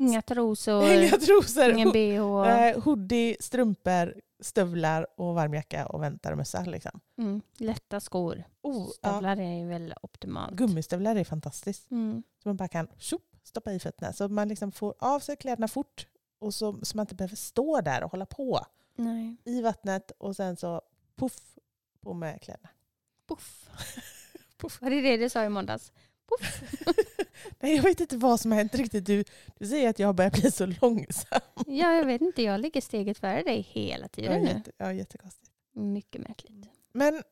Inga 0.00 0.22
trosor, 0.22 0.92
inga 0.92 1.16
trosor, 1.16 1.70
ingen 1.70 1.92
bh. 1.92 2.48
eh, 2.48 2.82
hoodie, 2.82 3.36
strumpor, 3.40 4.20
stövlar 4.40 5.06
och 5.16 5.34
varmjacka 5.34 5.86
och 5.86 6.02
väntarmössa. 6.02 6.64
Liksom. 6.64 7.00
Mm. 7.18 7.40
Lätta 7.56 8.00
skor. 8.00 8.44
Oh, 8.62 8.90
ja. 9.02 9.10
Stövlar 9.10 9.40
är 9.40 9.66
väl 9.66 9.94
optimalt. 10.02 10.54
Gummistövlar 10.54 11.16
är 11.16 11.24
fantastiskt. 11.24 11.90
Mm. 11.90 12.22
Så 12.42 12.48
man 12.48 12.56
bara 12.56 12.68
kan 12.68 12.88
tjopp, 12.98 13.36
stoppa 13.42 13.72
i 13.72 13.78
fötterna. 13.78 14.12
Så 14.12 14.28
man 14.28 14.48
liksom 14.48 14.72
får 14.72 14.94
av 14.98 15.20
sig 15.20 15.36
kläderna 15.36 15.68
fort. 15.68 16.06
Och 16.38 16.54
så, 16.54 16.78
så 16.82 16.96
man 16.96 17.02
inte 17.04 17.14
behöver 17.14 17.36
stå 17.36 17.80
där 17.80 18.04
och 18.04 18.10
hålla 18.10 18.26
på 18.26 18.66
Nej. 18.96 19.36
i 19.44 19.62
vattnet. 19.62 20.10
Och 20.18 20.36
sen 20.36 20.56
så 20.56 20.82
puff, 21.16 21.40
på 22.00 22.14
med 22.14 22.42
kläderna. 22.42 22.68
Puff. 23.28 23.68
Puff. 24.58 24.82
Var 24.82 24.90
det 24.90 25.00
det 25.00 25.16
du 25.16 25.28
sa 25.28 25.44
i 25.44 25.48
måndags? 25.48 25.92
Nej, 27.60 27.76
jag 27.76 27.82
vet 27.82 28.00
inte 28.00 28.16
vad 28.16 28.40
som 28.40 28.50
har 28.52 28.58
hänt 28.58 28.74
riktigt. 28.74 29.06
Du, 29.06 29.24
du 29.58 29.66
säger 29.66 29.88
att 29.90 29.98
jag 29.98 30.14
börjar 30.14 30.30
bli 30.30 30.50
så 30.50 30.66
långsam. 30.66 31.40
Ja, 31.66 31.92
jag 31.94 32.04
vet 32.04 32.20
inte. 32.20 32.42
Jag 32.42 32.60
ligger 32.60 32.80
steget 32.80 33.18
före 33.18 33.42
dig 33.42 33.60
hela 33.60 34.04
Ja, 34.04 34.08
tiden 34.08 34.42
nu. 34.42 34.48
jätte, 34.48 34.72
ja, 34.78 34.92
jättekonstigt. 34.92 35.50
Mycket 35.74 36.20
märkligt. 36.28 36.68
Men 36.92 37.22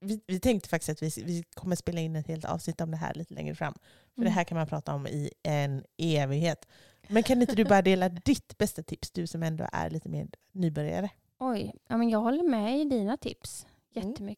vi, 0.00 0.20
vi 0.26 0.40
tänkte 0.40 0.68
faktiskt 0.68 0.88
att 0.88 1.02
vi, 1.02 1.22
vi 1.24 1.44
kommer 1.54 1.76
spela 1.76 2.00
in 2.00 2.16
ett 2.16 2.26
helt 2.28 2.44
avsnitt 2.44 2.80
om 2.80 2.90
det 2.90 2.96
här 2.96 3.14
lite 3.14 3.34
längre 3.34 3.54
fram. 3.54 3.74
För 4.14 4.22
det 4.24 4.30
här 4.30 4.44
kan 4.44 4.58
man 4.58 4.66
prata 4.66 4.94
om 4.94 5.06
i 5.06 5.30
en 5.42 5.84
evighet. 5.96 6.66
Men 7.08 7.22
kan 7.22 7.40
inte 7.40 7.54
du 7.54 7.64
bara 7.64 7.82
dela 7.82 8.08
ditt 8.24 8.58
bästa 8.58 8.82
tips, 8.82 9.10
du 9.10 9.26
som 9.26 9.42
ändå 9.42 9.68
är 9.72 9.90
lite 9.90 10.08
mer 10.08 10.28
nybörjare? 10.52 11.10
Oj, 11.38 11.74
ja, 11.88 11.96
men 11.96 12.08
jag 12.10 12.18
håller 12.20 12.42
med 12.42 12.80
i 12.80 12.84
dina 12.84 13.16
tips 13.16 13.66
Mm. 13.94 14.34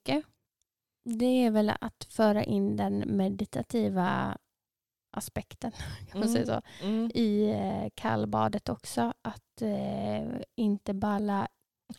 Det 1.04 1.45
är 1.45 1.50
väl 1.50 1.73
att 1.80 2.07
föra 2.11 2.45
in 2.45 2.76
den 2.76 3.04
meditativa 3.16 4.38
aspekten 5.16 5.73
kan 6.11 6.21
man 6.21 6.28
Mm. 6.28 6.47
säga 6.47 6.47
så, 6.47 6.62
i 7.19 7.50
eh, 7.50 7.88
kallbadet 7.95 8.69
också. 8.69 9.12
Att 9.23 9.62
eh, 9.62 10.40
inte 10.57 10.95
balla 10.95 11.49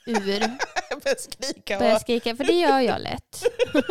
ur, 0.05 0.39
Börja 1.03 1.15
skrika 1.15 1.79
börja 1.79 1.99
skrika, 1.99 2.35
för 2.35 2.43
det 2.43 2.53
gör 2.59 2.79
jag 2.79 3.01
lätt. 3.01 3.43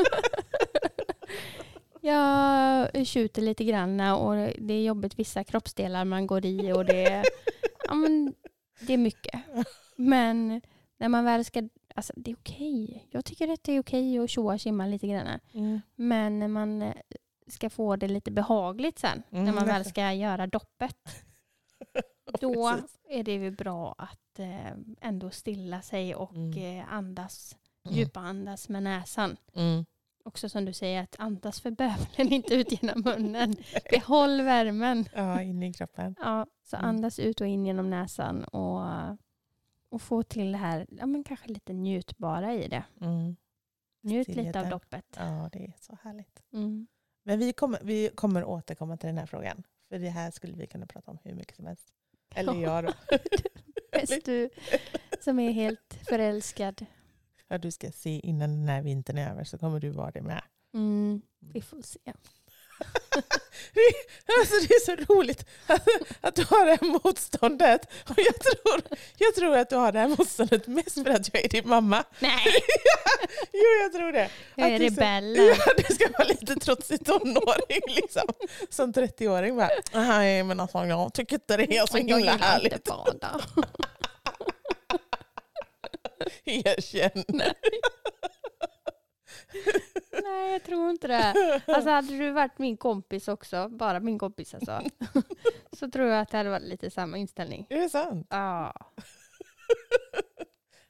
jag 2.01 3.07
tjuter 3.07 3.43
lite 3.43 3.65
grann 3.65 4.01
och 4.01 4.35
det 4.59 4.75
är 4.75 4.83
jobbigt 4.85 5.19
vissa 5.19 5.45
kroppsdelar 5.45 6.05
man 6.05 6.27
går 6.27 6.45
i 6.47 6.73
och 6.73 6.85
det, 6.85 7.25
ja, 7.87 7.95
men, 7.95 8.35
det 8.81 8.93
är 8.93 8.99
mycket. 8.99 9.41
Men 9.97 10.61
när 10.99 11.09
man 11.09 11.25
väl 11.25 11.45
ska, 11.45 11.69
alltså 12.01 12.13
det 12.17 12.31
är 12.31 12.35
okej. 12.37 13.07
Jag 13.11 13.25
tycker 13.25 13.49
att 13.49 13.65
det 13.65 13.73
är 13.73 13.81
okej 13.81 14.19
att 14.19 14.31
tjoa 14.31 14.53
och 14.55 14.61
tjimma 14.61 14.87
lite 14.87 15.07
grann. 15.07 15.41
Mm. 15.53 15.81
Men 15.95 16.39
när 16.39 16.49
man 16.49 16.83
eh, 16.83 16.95
ska 17.47 17.71
få 17.71 17.97
det 17.97 18.09
lite 18.09 18.31
behagligt 18.31 18.99
sen, 18.99 19.23
Mm, 19.31 19.45
när 19.45 19.53
man 19.53 19.67
väl 19.67 19.85
ska 19.85 20.13
göra 20.13 20.47
doppet, 20.47 20.97
då 22.41 22.69
är 23.09 23.23
det 23.23 23.33
ju 23.35 23.51
bra 23.51 23.95
att 23.99 24.39
eh, 24.39 24.73
ändå 25.01 25.31
stilla 25.31 25.83
sig 25.83 26.15
och 26.15 26.33
Mm. 26.33 26.79
eh, 26.79 26.93
andas, 26.93 27.57
Mm. 27.85 27.99
djupandas 27.99 28.69
med 28.69 28.83
näsan. 28.83 29.37
Mm. 29.55 29.85
Också 30.25 30.49
som 30.49 30.65
du 30.65 30.73
säger, 30.73 31.03
att 31.03 31.17
andas 31.19 31.61
för 31.61 31.71
bövelen, 31.71 32.33
inte 32.33 32.55
ut 32.55 32.83
genom 32.83 33.01
munnen. 33.03 33.57
Behåll 33.91 34.43
värmen. 34.43 35.05
Ja, 35.15 35.43
inne 35.43 35.69
i 35.69 35.73
kroppen. 35.73 36.15
Ja, 36.19 36.47
så 36.71 36.77
Mm. 36.77 36.89
andas 36.89 37.19
ut 37.19 37.41
och 37.41 37.47
in 37.47 37.67
genom 37.67 37.91
näsan 37.91 38.45
och, 38.45 38.83
och 39.91 40.03
få 40.03 40.23
till 40.23 40.53
det 40.53 40.59
här, 40.59 40.87
ja 40.91 41.07
men 41.07 41.25
kanske 41.25 41.49
lite 41.49 41.73
njutbara 41.73 42.55
i 42.55 42.69
det. 42.69 42.85
Mm. 43.01 43.37
Njut 44.03 44.29
lite 44.29 44.41
av 44.41 44.45
Stillheten. 44.45 44.71
doppet. 44.71 45.05
Ja, 45.17 45.49
det 45.53 45.59
är 45.65 45.75
så 45.81 45.99
härligt. 46.03 46.43
Mm. 46.53 46.87
Men 47.23 47.39
vi 47.39 47.53
kommer, 47.53 47.81
vi 47.83 48.11
kommer 48.15 48.45
återkomma 48.45 48.97
till 48.97 49.07
den 49.07 49.19
här 49.19 49.27
frågan. 49.27 49.63
För 49.89 49.99
det 49.99 50.09
här 50.11 50.31
skulle 50.31 50.57
vi 50.57 50.67
kunna 50.67 50.87
prata 50.87 51.11
om 51.11 51.19
hur 51.25 51.35
mycket 51.35 51.57
som 51.57 51.67
helst. 51.67 51.93
Eller 52.35 52.55
Ja. 52.55 52.61
jag 52.61 52.85
då. 52.85 52.93
Bäst 53.93 54.25
du 54.25 54.51
som 55.21 55.39
är 55.39 55.51
helt 55.51 55.99
förälskad. 56.09 56.87
Ja, 57.49 57.59
du 57.59 57.71
ska 57.71 57.91
se 57.93 58.21
innan 58.21 58.51
den 58.51 58.69
här 58.69 58.83
vintern 58.83 59.19
är 59.19 59.31
över 59.31 59.45
så 59.45 59.59
kommer 59.59 59.81
du 59.81 59.91
vara 59.91 60.11
det 60.11 60.23
med. 60.23 60.43
Mm. 60.75 61.23
Vi 61.39 61.61
får 61.61 61.83
se. 61.83 61.99
Alltså 64.41 64.55
det 64.69 64.75
är 64.75 64.85
så 64.85 65.15
roligt 65.15 65.45
att, 65.67 65.89
att 66.21 66.35
du 66.35 66.45
har 66.45 66.65
det 66.67 66.71
här 66.81 66.87
motståndet. 67.05 67.81
Och 68.09 68.15
jag, 68.19 68.41
tror, 68.41 68.83
jag 69.19 69.35
tror 69.35 69.57
att 69.57 69.71
du 69.71 69.77
har 69.77 69.93
det 69.93 69.99
här 69.99 70.09
motståndet 70.09 70.67
mest 70.67 70.95
för 70.95 71.11
att 71.11 71.35
jag 71.35 71.45
är 71.45 71.49
din 71.49 71.69
mamma. 71.69 72.05
Nej, 72.19 72.45
Jo, 73.53 73.69
jag 73.83 73.93
tror 73.93 74.13
det. 74.13 74.31
jag 74.55 74.69
är 74.71 74.79
rebellen. 74.79 75.47
Ja, 75.47 75.73
du 75.89 75.95
ska 75.95 76.09
vara 76.19 76.29
lite 76.29 76.55
trotsig 76.57 77.05
tonåring 77.07 77.81
liksom. 77.87 78.29
Som 78.71 78.93
30-åring 78.93 79.57
bara. 79.57 79.71
Nej 79.93 80.43
men 80.43 80.61
alltså 80.61 80.79
jag 80.85 81.15
tycker 81.15 81.37
inte 81.37 81.57
det 81.57 81.77
är 81.77 81.87
så 81.87 81.97
Men 81.97 82.09
jag 82.09 82.17
himla 82.17 82.33
gillar 82.33 82.47
härligt. 82.47 82.73
inte 82.73 82.91
bada. 82.91 83.41
Erkänn. 86.45 87.25
Nej, 87.29 87.55
jag 90.53 90.63
tror 90.65 90.91
inte 90.91 91.09
det. 91.09 91.35
Alltså 91.67 91.91
hade 91.91 92.19
du 92.19 92.31
varit 92.31 92.59
min 92.59 92.77
kompis 92.77 93.29
också, 93.29 93.69
bara 93.69 94.01
min 94.01 94.19
kompis 94.19 94.55
alltså, 94.55 94.81
så 95.73 95.91
tror 95.91 96.07
jag 96.09 96.21
att 96.21 96.31
det 96.31 96.37
hade 96.37 96.51
varit 96.51 96.69
lite 96.69 96.91
samma 96.91 97.17
inställning. 97.19 97.67
Är 97.71 97.77
det 97.81 97.89
sant? 97.89 98.27
Ja, 98.31 98.75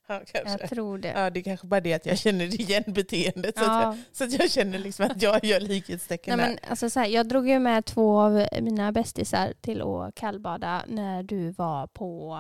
Ja, 0.07 0.21
jag 0.33 0.69
tror 0.71 0.99
det. 0.99 1.09
Ja, 1.09 1.31
det 1.31 1.41
är 1.41 1.45
kanske 1.45 1.67
bara 1.67 1.81
det 1.81 1.93
att 1.93 2.07
jag 2.07 2.19
känner 2.19 2.61
igen 2.61 2.83
beteendet. 2.87 3.59
Så, 3.59 3.65
att, 3.65 3.71
Ja. 3.71 3.83
jag, 3.83 3.99
så 4.13 4.25
att 4.25 4.33
jag 4.41 4.51
känner 4.51 4.79
liksom 4.79 5.07
att 5.07 5.23
jag 5.23 5.45
gör 5.45 5.61
likhetstecken 5.61 6.39
Nej, 6.39 6.47
där. 6.47 6.59
men, 6.63 6.71
alltså, 6.71 6.91
så 6.91 7.01
här, 7.01 7.07
jag 7.07 7.29
drog 7.29 7.49
ju 7.49 7.59
med 7.59 7.85
två 7.85 8.21
av 8.21 8.47
mina 8.61 8.93
bästisar 8.93 9.53
till 9.61 9.83
att 9.83 10.15
kallbada 10.15 10.85
när 10.89 11.23
du 11.23 11.51
var 11.51 11.87
på... 11.87 12.37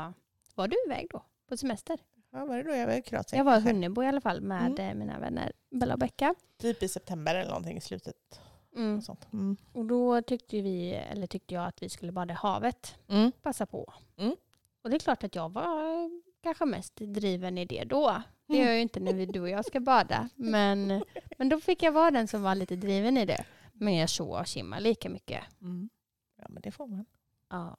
Var 0.54 0.68
du 0.68 0.76
iväg 0.86 1.06
då? 1.10 1.24
På 1.48 1.56
semester? 1.56 1.98
Ja, 2.32 2.44
var 2.44 2.56
det 2.56 2.62
då 2.62 2.70
jag 2.70 2.86
var 2.86 2.94
i 2.94 3.02
Kroatien? 3.02 3.38
Jag 3.38 3.44
var 3.44 3.58
i? 3.58 3.60
Hunnebo 3.60 4.02
i 4.02 4.06
alla 4.06 4.20
fall 4.20 4.40
med 4.40 4.66
Mm. 4.80 4.88
eh, 4.90 4.94
mina 4.94 5.18
vänner 5.18 5.52
Bella 5.70 5.92
och 5.94 5.98
Becka. 6.00 6.34
Typ 6.58 6.82
i 6.82 6.88
september 6.88 7.34
eller 7.34 7.48
någonting 7.48 7.76
i 7.76 7.80
slutet. 7.80 8.40
Mm. 8.76 8.96
Och 8.96 9.04
sånt. 9.04 9.28
Mm. 9.32 9.56
Och 9.72 9.84
då 9.84 10.22
tyckte 10.22 10.60
vi, 10.60 10.90
eller 10.92 11.26
tyckte 11.26 11.54
jag 11.54 11.66
att 11.66 11.82
vi 11.82 11.88
skulle 11.88 12.12
bada 12.12 12.32
i 12.34 12.36
havet. 12.36 12.98
Mm. 13.08 13.32
Passa 13.42 13.66
på. 13.66 13.92
Mm. 14.16 14.36
Och 14.84 14.90
det 14.90 14.96
är 14.96 14.98
klart 14.98 15.24
att 15.24 15.34
jag 15.34 15.52
var 15.52 16.10
kanske 16.42 16.64
mest 16.64 16.96
driven 16.96 17.58
i 17.58 17.64
det 17.64 17.84
då. 17.84 18.22
Det 18.46 18.56
gör 18.56 18.66
jag 18.66 18.74
ju 18.74 18.80
inte 18.82 19.00
när 19.00 19.12
vi, 19.14 19.26
du 19.26 19.40
och 19.40 19.48
jag 19.48 19.64
ska 19.64 19.80
bada. 19.80 20.28
Men, 20.34 21.04
men 21.38 21.48
då 21.48 21.60
fick 21.60 21.82
jag 21.82 21.92
vara 21.92 22.10
den 22.10 22.28
som 22.28 22.42
var 22.42 22.54
lite 22.54 22.76
driven 22.76 23.16
i 23.16 23.26
det. 23.26 23.44
Men 23.72 23.94
jag 23.96 24.10
såg 24.10 24.40
och 24.40 24.48
simmade 24.48 24.82
lika 24.82 25.08
mycket. 25.08 25.44
Mm. 25.62 25.88
Ja, 26.36 26.44
men 26.48 26.62
det 26.62 26.70
får 26.70 26.86
man. 26.86 27.04
Ja. 27.50 27.76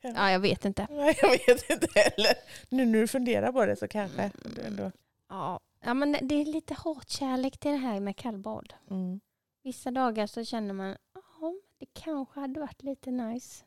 Ja. 0.00 0.12
ja, 0.14 0.30
jag 0.30 0.40
vet 0.40 0.64
inte. 0.64 0.86
Nej, 0.90 1.18
jag 1.22 1.30
vet 1.30 1.70
inte 1.70 1.88
heller. 1.94 2.34
Nu 2.68 2.86
när 2.86 3.00
du 3.00 3.08
funderar 3.08 3.52
på 3.52 3.66
det 3.66 3.76
så 3.76 3.88
kanske. 3.88 4.30
ändå... 4.66 4.92
Ja, 5.28 5.60
ja 5.80 5.94
men 5.94 6.16
det 6.22 6.34
är 6.34 6.44
lite 6.44 6.74
hatkärlek 6.74 7.58
till 7.58 7.70
det 7.70 7.76
här 7.76 8.00
med 8.00 8.16
kallbad. 8.16 8.74
Mm. 8.90 9.20
Vissa 9.62 9.90
dagar 9.90 10.26
så 10.26 10.44
känner 10.44 10.74
man 10.74 10.96
ja, 11.14 11.54
det 11.78 11.86
kanske 11.92 12.40
hade 12.40 12.60
varit 12.60 12.82
lite 12.82 13.10
nice. 13.10 13.64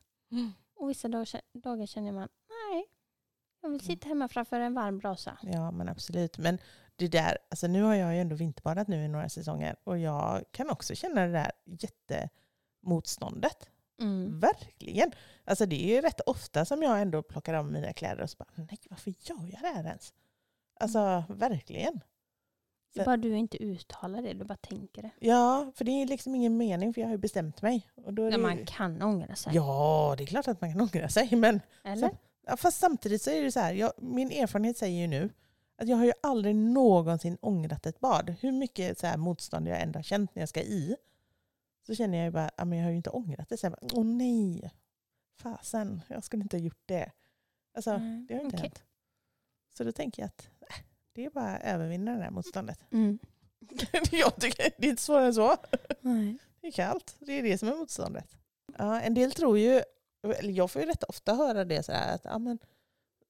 Och 0.75 0.89
vissa 0.89 1.07
dagar, 1.07 1.41
dagar 1.53 1.85
känner 1.85 2.11
man 2.11 2.29
nej, 2.49 2.85
jag 3.61 3.69
vill 3.69 3.79
sitta 3.79 4.07
hemma 4.07 4.27
framför 4.27 4.59
en 4.59 4.73
varm 4.73 4.99
brasa. 4.99 5.37
Ja, 5.41 5.71
men 5.71 5.89
absolut. 5.89 6.37
Men 6.37 6.57
det 6.95 7.07
där, 7.07 7.37
alltså 7.49 7.67
nu 7.67 7.81
har 7.81 7.95
jag 7.95 8.13
ju 8.13 8.21
ändå 8.21 8.35
vinterbadat 8.35 8.87
nu 8.87 9.05
i 9.05 9.07
några 9.07 9.29
säsonger 9.29 9.75
och 9.83 9.97
jag 9.97 10.43
kan 10.51 10.69
också 10.69 10.95
känna 10.95 11.27
det 11.27 11.31
där 11.31 11.51
jättemotståndet. 11.65 13.69
Mm. 14.01 14.39
Verkligen. 14.39 15.12
Alltså 15.46 15.65
det 15.65 15.84
är 15.84 15.96
ju 15.96 16.01
rätt 16.01 16.22
ofta 16.25 16.65
som 16.65 16.84
jag 16.84 17.01
ändå 17.01 17.22
plockar 17.24 17.53
av 17.53 17.72
mina 17.72 17.93
kläder 17.93 18.24
och 18.24 18.29
så 18.29 18.38
bara, 18.38 18.50
nej 18.55 18.77
varför 18.89 19.13
gör 19.20 19.50
jag 19.51 19.62
det 19.62 19.67
här 19.67 19.84
ens? 19.86 20.13
Alltså 20.79 21.24
verkligen. 21.29 22.01
Det 22.93 23.01
är 23.01 23.05
bara 23.05 23.17
du 23.17 23.38
inte 23.38 23.63
uttalar 23.63 24.22
det, 24.22 24.34
du 24.34 24.46
bara 24.46 24.58
tänker 24.58 25.01
det. 25.01 25.12
Ja, 25.20 25.72
för 25.75 25.86
det 25.86 25.91
är 25.91 26.08
liksom 26.08 26.36
ingen 26.36 26.58
mening 26.58 26.93
för 26.93 27.01
jag 27.01 27.08
har 27.08 27.13
ju 27.13 27.17
bestämt 27.17 27.62
mig. 27.62 27.89
Och 27.96 28.13
då 28.13 28.22
är 28.24 28.31
Ja, 28.31 28.38
det... 28.38 28.43
man 28.43 28.65
kan 28.65 29.01
ångra 29.01 29.36
sig. 29.36 29.55
Ja, 29.55 30.15
det 30.17 30.24
är 30.24 30.27
klart 30.27 30.48
att 30.48 30.62
man 30.62 30.72
kan 30.72 30.81
ångra 30.81 31.10
sig. 31.10 31.36
Men 31.36 31.62
Eller? 31.84 32.10
Ja, 32.46 32.58
fast 32.58 32.79
samtidigt 32.79 33.22
så 33.22 33.29
är 33.29 33.41
det 33.41 33.51
så 33.51 33.60
här, 33.60 33.74
jag, 33.74 33.91
min 33.98 34.31
erfarenhet 34.31 34.77
säger 34.77 35.01
ju 35.01 35.08
nu 35.08 35.29
att 35.77 35.88
jag 35.88 35.98
har 35.98 36.05
ju 36.05 36.13
aldrig 36.24 36.55
någonsin 36.55 37.38
ångrat 37.41 37.86
ett 37.86 38.00
bad. 38.00 38.36
Hur 38.39 38.51
mycket 38.51 39.00
så 39.00 39.08
här 39.08 39.17
motstånd 39.17 39.67
jag 39.67 39.81
ändå 39.81 39.98
har 40.00 40.03
känt 40.03 40.36
när 40.36 40.41
jag 40.41 40.50
ska 40.50 40.62
i, 40.62 40.96
så 41.85 41.95
känner 41.95 42.17
jag 42.17 42.25
ju 42.25 42.31
bara, 42.31 42.50
ja, 42.57 42.65
men 42.65 42.77
jag 42.77 42.85
har 42.85 42.91
ju 42.91 42.97
inte 42.97 43.09
ångrat 43.09 43.50
det. 43.50 43.57
Så 43.57 43.65
jag 43.65 43.73
bara, 43.73 43.88
Åh 43.93 44.05
nej, 44.05 44.71
fasen, 45.39 46.01
jag 46.07 46.23
skulle 46.23 46.43
inte 46.43 46.57
ha 46.57 46.61
gjort 46.61 46.83
det. 46.85 47.11
Alltså, 47.73 47.97
Nej, 47.97 48.25
det 48.27 48.33
har 48.33 48.41
inte 48.41 48.57
okej. 48.57 48.69
hänt. 48.69 48.83
Så 49.77 49.83
då 49.83 49.91
tänker 49.91 50.21
jag 50.21 50.27
att 50.27 50.50
äh, 50.69 50.75
det 51.13 51.25
är 51.25 51.29
bara 51.29 51.55
att 51.55 51.63
övervinna 51.63 52.15
det 52.17 52.23
här 52.23 52.31
motståndet. 52.31 52.79
Mm. 52.91 53.19
jag 54.11 54.35
tycker, 54.35 54.71
det 54.77 54.88
är 54.88 54.89
inte 54.89 55.01
svårare 55.01 55.25
än 55.25 55.33
så. 55.33 55.55
Nej. 56.01 56.38
Det 56.61 56.67
är 56.67 56.71
kallt. 56.71 57.15
Det 57.19 57.31
är 57.33 57.43
det 57.43 57.57
som 57.57 57.67
är 57.67 57.75
motståndet. 57.75 58.38
Ja, 58.77 59.01
en 59.01 59.13
del 59.13 59.31
tror 59.31 59.57
ju, 59.57 59.81
eller 60.23 60.53
jag 60.53 60.71
får 60.71 60.81
ju 60.81 60.88
rätt 60.88 61.03
ofta 61.03 61.33
höra 61.33 61.65
det 61.65 61.83
så 61.83 61.91
här, 61.91 62.15
att 62.15 62.25
ja, 62.25 62.38
men, 62.39 62.59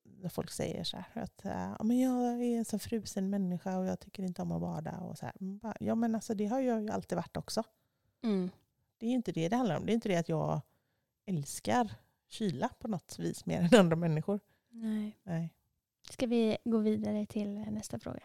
när 0.03 0.29
folk 0.29 0.51
säger 0.51 0.83
så 0.83 0.97
här, 0.97 1.23
att 1.23 1.45
äh, 1.45 1.75
ja, 1.79 1.83
men 1.83 1.99
jag 1.99 2.43
är 2.43 2.57
en 2.57 2.65
så 2.65 2.79
frusen 2.79 3.29
människa 3.29 3.77
och 3.77 3.85
jag 3.85 3.99
tycker 3.99 4.23
inte 4.23 4.41
om 4.41 4.51
att 4.51 4.61
bada. 4.61 4.97
Och 4.97 5.17
så 5.17 5.25
här. 5.25 5.35
Bara, 5.39 5.75
Ja 5.79 5.95
men 5.95 6.15
alltså 6.15 6.33
det 6.33 6.45
har 6.45 6.59
jag 6.59 6.81
ju 6.81 6.89
alltid 6.89 7.15
varit 7.15 7.37
också. 7.37 7.63
Mm. 8.21 8.49
Det 8.97 9.05
är 9.05 9.09
ju 9.09 9.15
inte 9.15 9.31
det 9.31 9.49
det 9.49 9.55
handlar 9.55 9.77
om. 9.77 9.85
Det 9.85 9.91
är 9.91 9.93
inte 9.93 10.09
det 10.09 10.15
att 10.15 10.29
jag 10.29 10.61
älskar 11.25 11.91
kyla 12.27 12.69
på 12.79 12.87
något 12.87 13.19
vis 13.19 13.45
mer 13.45 13.61
än 13.61 13.79
andra 13.79 13.95
människor. 13.95 14.39
Nej. 14.69 15.17
Nej. 15.23 15.53
Ska 16.09 16.27
vi 16.27 16.57
gå 16.63 16.77
vidare 16.77 17.25
till 17.25 17.59
nästa 17.59 17.99
fråga? 17.99 18.23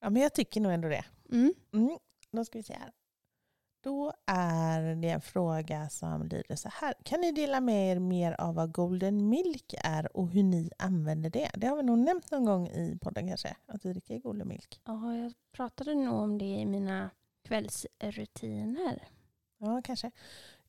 Ja 0.00 0.10
men 0.10 0.22
jag 0.22 0.34
tycker 0.34 0.60
nog 0.60 0.72
ändå 0.72 0.88
det. 0.88 1.04
Mm. 1.32 1.54
Mm, 1.72 1.98
då 2.30 2.44
ska 2.44 2.58
vi 2.58 2.62
se 2.62 2.74
här. 2.74 2.92
Då 3.80 4.12
är 4.26 4.94
det 4.94 5.08
en 5.10 5.20
fråga 5.20 5.88
som 5.88 6.22
lyder 6.22 6.56
så 6.56 6.68
här. 6.68 6.94
Kan 7.02 7.20
ni 7.20 7.32
dela 7.32 7.60
med 7.60 7.90
er 7.92 7.98
mer 7.98 8.40
av 8.40 8.54
vad 8.54 8.72
Golden 8.72 9.28
Milk 9.28 9.74
är 9.84 10.16
och 10.16 10.28
hur 10.28 10.42
ni 10.42 10.70
använder 10.78 11.30
det? 11.30 11.50
Det 11.54 11.66
har 11.66 11.76
vi 11.76 11.82
nog 11.82 11.98
nämnt 11.98 12.30
någon 12.30 12.44
gång 12.44 12.68
i 12.68 12.98
podden 13.00 13.28
kanske, 13.28 13.56
att 13.66 13.84
vi 13.84 13.92
dricker 13.92 14.18
Golden 14.18 14.48
Milk. 14.48 14.80
Ja, 14.84 15.16
jag 15.16 15.32
pratade 15.52 15.94
nog 15.94 16.14
om 16.14 16.38
det 16.38 16.44
i 16.44 16.66
mina 16.66 17.10
kvällsrutiner. 17.42 19.08
Ja, 19.58 19.80
kanske. 19.84 20.10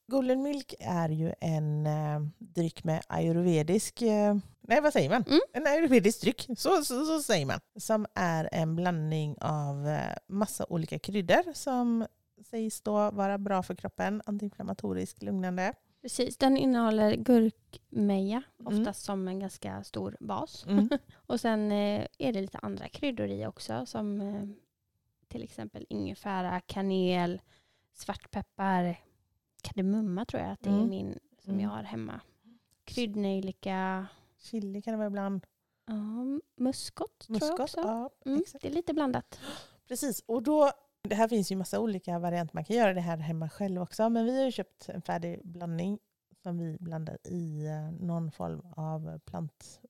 Golden 0.07 0.41
Milk 0.43 0.73
är 0.79 1.09
ju 1.09 1.33
en 1.39 1.85
eh, 1.87 2.19
dryck 2.37 2.83
med 2.83 3.01
ayurvedisk... 3.07 4.01
Eh, 4.01 4.35
nej, 4.61 4.81
vad 4.81 4.93
säger 4.93 5.09
man? 5.09 5.23
Mm. 5.27 5.39
En 5.53 5.67
ayurvedisk 5.67 6.21
dryck, 6.21 6.47
så, 6.57 6.83
så, 6.83 7.05
så 7.05 7.19
säger 7.21 7.45
man. 7.45 7.59
Som 7.79 8.05
är 8.13 8.49
en 8.51 8.75
blandning 8.75 9.35
av 9.41 9.87
eh, 9.87 10.15
massa 10.27 10.65
olika 10.69 10.99
kryddor 10.99 11.53
som 11.53 12.05
sägs 12.45 12.81
då 12.81 13.11
vara 13.11 13.37
bra 13.37 13.63
för 13.63 13.75
kroppen, 13.75 14.21
antiinflammatorisk, 14.25 15.21
lugnande. 15.21 15.73
Precis, 16.01 16.37
den 16.37 16.57
innehåller 16.57 17.15
gurkmeja, 17.15 18.41
Mm. 18.59 18.79
oftast 18.79 19.03
som 19.05 19.27
en 19.27 19.39
ganska 19.39 19.83
stor 19.83 20.17
bas. 20.19 20.65
Mm. 20.67 20.89
Och 21.15 21.39
sen 21.39 21.71
eh, 21.71 22.07
är 22.17 22.33
det 22.33 22.41
lite 22.41 22.57
andra 22.57 22.87
kryddor 22.89 23.27
i 23.27 23.45
också 23.45 23.85
som 23.85 24.21
eh, 24.21 24.43
till 25.27 25.43
exempel 25.43 25.85
ingefära, 25.89 26.59
kanel, 26.61 27.41
svartpeppar, 27.97 28.99
kardemumma 29.61 30.25
tror 30.25 30.41
jag 30.43 30.51
att 30.51 30.61
det 30.61 30.69
är 30.69 30.73
Mm. 30.73 30.89
min 30.89 31.19
som 31.39 31.53
Mm. 31.53 31.63
jag 31.63 31.69
har 31.69 31.83
hemma. 31.83 32.21
Kryddnejlika, 32.85 34.07
Chili 34.37 34.81
kan 34.81 34.91
det 34.91 34.97
vara 34.97 35.07
ibland. 35.07 35.45
ja, 35.85 35.93
muskot, 36.55 37.19
tror 37.27 37.39
jag 37.43 37.59
också. 37.59 37.79
ja, 37.79 38.09
Mm, 38.25 38.43
det 38.61 38.67
är 38.67 38.71
lite 38.71 38.93
blandat. 38.93 39.39
Precis, 39.87 40.23
och 40.25 40.43
då, 40.43 40.71
det 41.01 41.15
här 41.15 41.27
finns 41.27 41.51
ju 41.51 41.55
massa 41.55 41.79
olika 41.79 42.19
varianter. 42.19 42.55
Man 42.55 42.65
kan 42.65 42.75
göra 42.75 42.93
det 42.93 43.01
här 43.01 43.17
hemma 43.17 43.49
själv 43.49 43.81
också. 43.81 44.09
Men 44.09 44.25
vi 44.25 44.37
har 44.37 44.45
ju 44.45 44.51
köpt 44.51 44.89
en 44.89 45.01
färdig 45.01 45.41
blandning 45.43 45.99
som 46.43 46.57
vi 46.57 46.77
blandar 46.79 47.17
i 47.23 47.65
eh, 47.65 47.91
någon 47.91 48.31
form 48.31 48.61
av 48.75 49.19
plant, 49.19 49.81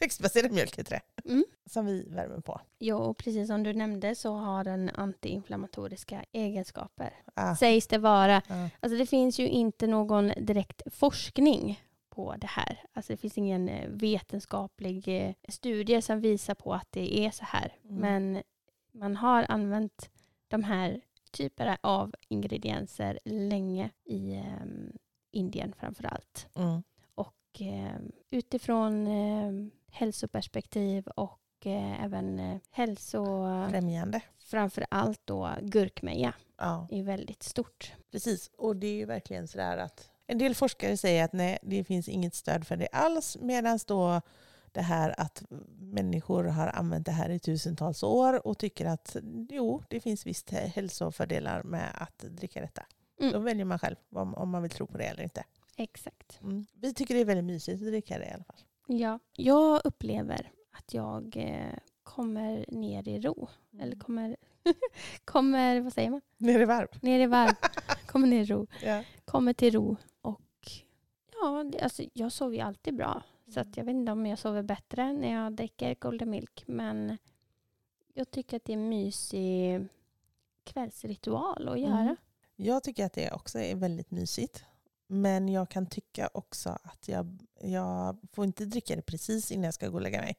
växtbaserad 0.00 0.52
mjölk 0.52 0.78
heter 0.78 0.90
det. 1.24 1.30
Mm. 1.30 1.44
Som 1.66 1.86
vi 1.86 2.08
värmer 2.08 2.40
på. 2.40 2.60
Ja, 2.78 2.94
och 2.96 3.16
precis 3.16 3.46
som 3.48 3.62
du 3.62 3.72
nämnde 3.72 4.14
så 4.14 4.32
har 4.34 4.64
den 4.64 4.90
antiinflammatoriska 4.94 6.24
egenskaper. 6.32 7.14
Ah, 7.34 7.56
Sägs 7.56 7.86
det 7.86 7.98
vara. 7.98 8.42
ah, 8.48 8.68
Alltså 8.80 8.98
det 8.98 9.06
finns 9.06 9.38
ju 9.40 9.48
inte 9.48 9.86
någon 9.86 10.32
direkt 10.40 10.82
forskning 10.94 11.82
på 12.08 12.34
det 12.38 12.46
här. 12.46 12.84
Alltså 12.92 13.12
det 13.12 13.16
finns 13.16 13.38
ingen 13.38 13.68
eh, 13.68 13.88
vetenskaplig 13.88 15.08
eh, 15.28 15.34
studie 15.48 16.02
som 16.02 16.20
visar 16.20 16.54
på 16.54 16.74
att 16.74 16.86
det 16.92 17.18
är 17.18 17.30
så 17.30 17.44
här. 17.44 17.76
Mm. 17.84 17.96
Men 18.00 18.42
man 18.92 19.16
har 19.16 19.46
använt 19.48 20.10
de 20.48 20.62
här 20.64 21.00
typerna 21.30 21.78
av 21.80 22.14
ingredienser 22.28 23.18
länge 23.24 23.90
i 24.04 24.34
eh, 24.34 24.44
Indien 25.30 25.74
framför 25.78 26.04
allt. 26.06 26.48
mm, 26.56 26.82
utifrån 28.30 29.06
eh, 29.06 29.52
hälsoperspektiv 29.90 31.06
och 31.06 31.40
eh, 31.66 32.04
även 32.04 32.38
eh, 32.38 32.58
hälso... 32.70 33.24
främjande. 33.70 34.20
Framför 34.38 34.86
allt 34.90 35.20
då 35.24 35.50
gurkmeja 35.62 36.34
Ja, 36.58 36.88
är 36.90 37.02
väldigt 37.02 37.42
stort. 37.42 37.92
precis. 38.12 38.50
Och 38.58 38.76
det 38.76 38.86
är 38.86 38.94
ju 38.94 39.04
verkligen 39.04 39.48
sådär 39.48 39.78
att 39.78 40.10
en 40.26 40.38
del 40.38 40.54
forskare 40.54 40.96
säger 40.96 41.24
att 41.24 41.32
nej, 41.32 41.58
det 41.62 41.84
finns 41.84 42.08
inget 42.08 42.34
stöd 42.34 42.66
för 42.66 42.76
det 42.76 42.88
alls. 42.92 43.36
Medan 43.40 43.78
då 43.86 44.20
det 44.72 44.80
här 44.80 45.20
att 45.20 45.42
människor 45.78 46.44
har 46.44 46.66
använt 46.68 47.06
det 47.06 47.12
här 47.12 47.30
i 47.30 47.38
tusentals 47.38 48.02
år 48.02 48.46
och 48.46 48.58
tycker 48.58 48.86
att 48.86 49.16
jo, 49.50 49.82
det 49.88 50.00
finns 50.00 50.26
visst 50.26 50.50
hälsofördelar 50.50 51.62
med 51.62 51.90
att 51.94 52.18
dricka 52.18 52.60
detta. 52.60 52.86
Mm. 53.20 53.32
Då 53.32 53.38
väljer 53.38 53.64
man 53.64 53.78
själv 53.78 53.96
om, 54.14 54.34
om 54.34 54.50
man 54.50 54.62
vill 54.62 54.70
tro 54.70 54.86
på 54.86 54.98
det 54.98 55.04
eller 55.04 55.22
inte. 55.22 55.44
Exakt. 55.80 56.40
Mm. 56.42 56.66
Vi 56.74 56.94
tycker 56.94 57.14
det 57.14 57.20
är 57.20 57.24
väldigt 57.24 57.44
mysigt 57.44 57.82
att 57.82 57.88
dricka 57.88 58.18
det 58.18 58.26
i 58.26 58.30
alla 58.30 58.44
fall. 58.44 58.60
Ja, 58.86 59.18
jag 59.36 59.80
upplever 59.84 60.52
att 60.70 60.94
jag 60.94 61.36
eh, 61.36 61.78
kommer 62.02 62.64
ner 62.68 63.08
i 63.08 63.20
ro. 63.20 63.48
Mm. 63.72 63.84
Eller 63.84 63.96
kommer, 63.96 64.36
kommer, 65.24 65.80
vad 65.80 65.92
säger 65.92 66.10
man? 66.10 66.20
Ner 66.36 66.60
i 66.60 66.64
varv. 66.64 66.88
Ner 67.02 67.20
i 67.20 67.26
varv. 67.26 67.54
kommer 68.06 68.26
ner 68.26 68.40
i 68.42 68.44
ro. 68.44 68.66
Ja. 68.84 69.04
Kommer 69.24 69.52
till 69.52 69.72
ro. 69.74 69.96
Och 70.20 70.70
ja, 71.32 71.64
det, 71.64 71.80
alltså, 71.80 72.02
jag 72.12 72.32
sover 72.32 72.56
ju 72.56 72.60
alltid 72.62 72.94
bra. 72.96 73.22
Så 73.48 73.60
Mm. 73.60 73.72
jag 73.76 73.84
vet 73.84 73.94
inte 73.94 74.12
om 74.12 74.26
jag 74.26 74.38
sover 74.38 74.62
bättre 74.62 75.12
när 75.12 75.32
jag 75.32 75.52
dricker 75.52 75.94
Golden 75.94 76.30
Milk. 76.30 76.64
Men 76.66 77.18
jag 78.14 78.30
tycker 78.30 78.56
att 78.56 78.64
det 78.64 78.72
är 78.72 78.76
mysig 78.76 79.86
kvällsritual 80.64 81.68
att 81.68 81.80
göra. 81.80 82.00
Mm. 82.00 82.16
Jag 82.56 82.82
tycker 82.82 83.04
att 83.04 83.12
det 83.12 83.32
också 83.32 83.58
är 83.58 83.74
väldigt 83.74 84.10
mysigt. 84.10 84.64
Men 85.10 85.48
jag 85.48 85.68
kan 85.68 85.86
tycka 85.86 86.30
också 86.34 86.78
att 86.82 87.08
jag, 87.08 87.38
jag 87.60 88.18
får 88.32 88.44
inte 88.44 88.64
dricka 88.64 88.96
det 88.96 89.02
precis 89.02 89.52
innan 89.52 89.64
jag 89.64 89.74
ska 89.74 89.88
gå 89.88 89.94
och 89.94 90.00
lägga 90.02 90.20
mig. 90.20 90.36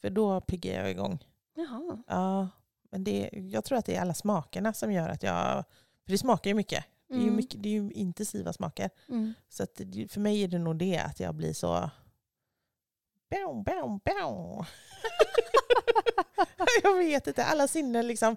För 0.00 0.10
då 0.10 0.40
piggar 0.40 0.80
jag 0.80 0.90
igång. 0.90 1.24
Jaha. 1.54 2.02
Ja, 2.06 2.48
men 2.90 3.04
det, 3.04 3.30
jag 3.32 3.64
tror 3.64 3.78
att 3.78 3.86
det 3.86 3.96
är 3.96 4.00
alla 4.00 4.14
smakerna 4.14 4.72
som 4.72 4.92
gör 4.92 5.08
att 5.08 5.22
jag... 5.22 5.64
För 6.04 6.12
det 6.12 6.18
smakar 6.18 6.50
ju 6.50 6.54
mycket. 6.54 6.84
Det 7.08 7.14
är 7.14 7.18
ju, 7.18 7.24
Mm. 7.24 7.36
mycket, 7.36 7.62
det 7.62 7.68
är 7.68 7.72
ju 7.82 7.90
intensiva 7.90 8.52
smaker. 8.52 8.90
Mm. 9.08 9.34
Så 9.48 9.62
att 9.62 9.80
för 10.08 10.20
mig 10.20 10.42
är 10.44 10.48
det 10.48 10.58
nog 10.58 10.76
det 10.76 10.98
att 10.98 11.20
jag 11.20 11.34
blir 11.34 11.52
så... 11.52 11.90
Bow, 13.30 13.64
bow, 13.64 14.00
bow. 14.04 14.66
jag 16.82 16.96
vet 16.96 17.26
inte, 17.26 17.44
alla 17.44 17.68
sinnen 17.68 18.06
liksom 18.06 18.36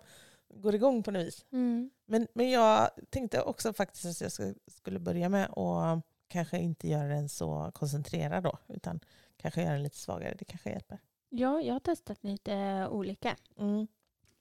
går 0.61 0.75
igång 0.75 1.03
på 1.03 1.11
något 1.11 1.25
vis. 1.25 1.45
Mm. 1.51 1.89
Men, 2.05 2.27
men 2.33 2.49
jag 2.49 2.89
tänkte 3.09 3.41
också 3.41 3.73
faktiskt 3.73 4.05
att 4.05 4.39
jag 4.39 4.55
skulle 4.67 4.99
börja 4.99 5.29
med 5.29 5.45
att 5.45 6.03
kanske 6.27 6.57
inte 6.59 6.87
göra 6.87 7.07
den 7.07 7.29
så 7.29 7.71
koncentrerad 7.73 8.43
då, 8.43 8.57
utan 8.67 8.99
kanske 9.37 9.61
göra 9.61 9.73
den 9.73 9.83
lite 9.83 9.97
svagare. 9.97 10.35
Det 10.39 10.45
kanske 10.45 10.69
hjälper. 10.69 10.99
Ja, 11.29 11.61
jag 11.61 11.73
har 11.73 11.79
testat 11.79 12.23
lite 12.23 12.53
eh, 12.53 12.89
olika. 12.89 13.35
Mm, 13.57 13.87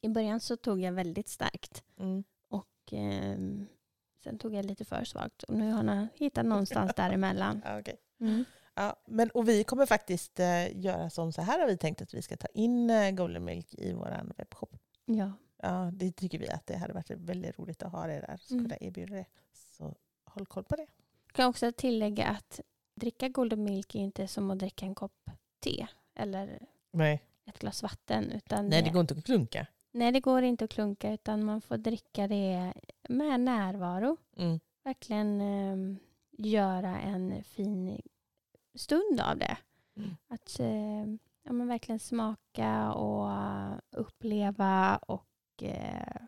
I 0.01 0.09
början 0.09 0.41
så 0.41 0.57
tog 0.57 0.81
jag 0.81 0.93
väldigt 0.93 1.29
starkt 1.29 1.85
mm. 1.99 2.25
och 2.49 2.93
ehm, 2.93 3.67
sen 4.25 4.39
tog 4.39 4.55
jag 4.55 4.65
lite 4.65 4.85
för 4.85 5.05
svagt. 5.05 5.43
Och 5.43 5.55
nu 5.55 5.73
har 5.73 5.85
jag 5.85 6.09
hittat 6.15 6.47
någonstans 6.47 6.93
däremellan. 6.97 7.63
Ja, 7.65 7.79
okej. 7.79 7.97
Mm. 8.21 8.45
Ja, 8.75 8.97
men, 9.07 9.31
och 9.31 9.49
vi 9.49 9.65
kommer 9.65 9.87
faktiskt 9.87 10.41
eh, 10.41 10.77
göra 10.77 11.11
som 11.11 11.33
så 11.33 11.43
här 11.43 11.59
har 11.59 11.67
vi 11.67 11.77
tänkt 11.77 12.03
att 12.03 12.15
vi 12.15 12.23
ska 12.23 12.37
ta 12.37 12.47
in 12.55 12.91
eh, 12.91 13.11
Golden 13.11 13.45
Milk 13.45 13.75
i 13.75 13.93
vår 13.93 14.33
webbshop. 14.37 14.77
Ja. 15.05 15.33
Ja, 15.63 15.91
det 15.93 16.13
tycker 16.13 16.39
vi 16.39 16.49
att 16.51 16.67
det 16.67 16.77
hade 16.77 16.93
varit 16.93 17.11
väldigt 17.11 17.59
roligt 17.59 17.83
att 17.83 17.93
ha 17.93 18.07
det 18.07 18.13
där 18.21 18.35
och 18.35 18.53
Mm. 18.53 18.65
kunna 18.65 18.77
erbjuda 18.81 19.15
det. 19.15 19.27
Så 19.53 19.95
håll 20.25 20.47
koll 20.47 20.65
på 20.65 20.77
det. 20.77 20.87
Jag 21.27 21.33
kan 21.33 21.49
också 21.49 21.73
tillägga 21.73 22.27
att 22.27 22.61
dricka 22.95 23.29
Golden 23.29 23.65
Milk 23.65 23.95
är 23.95 23.99
inte 23.99 24.29
som 24.29 24.51
att 24.51 24.59
dricka 24.59 24.87
en 24.87 24.95
kopp 24.95 25.31
te 25.61 25.87
eller 26.15 26.59
Nej, 26.91 27.23
ett 27.45 27.59
glas 27.59 27.83
vatten. 27.83 28.31
Utan 28.33 28.69
Nej 28.69 28.83
det 28.83 28.91
går 28.91 29.01
inte 29.01 29.15
att 29.15 29.25
klunka. 29.25 29.67
nej, 29.91 30.13
det 30.13 30.21
går 30.21 30.43
inte 30.43 30.65
att 30.65 30.71
klunka 30.71 31.13
utan 31.13 31.45
man 31.45 31.61
får 31.61 31.77
dricka 31.77 32.29
det 32.29 32.73
med 33.09 33.41
närvaro. 33.41 34.17
Mm. 34.37 34.61
Verkligen 34.85 35.41
ehm, 35.41 35.99
göra 36.39 37.01
en 37.01 37.45
fin 37.45 38.03
stund 38.75 39.21
av 39.21 39.39
det. 39.39 39.57
Mm. 39.97 40.17
Att 40.29 40.61
eh, 40.61 41.05
ja, 41.43 41.53
men 41.53 41.69
verkligen 41.69 41.99
smaka 41.99 42.93
och 42.93 43.31
eh, 43.33 43.73
uppleva 43.91 44.97
och 44.97 45.27
eh, 45.63 46.23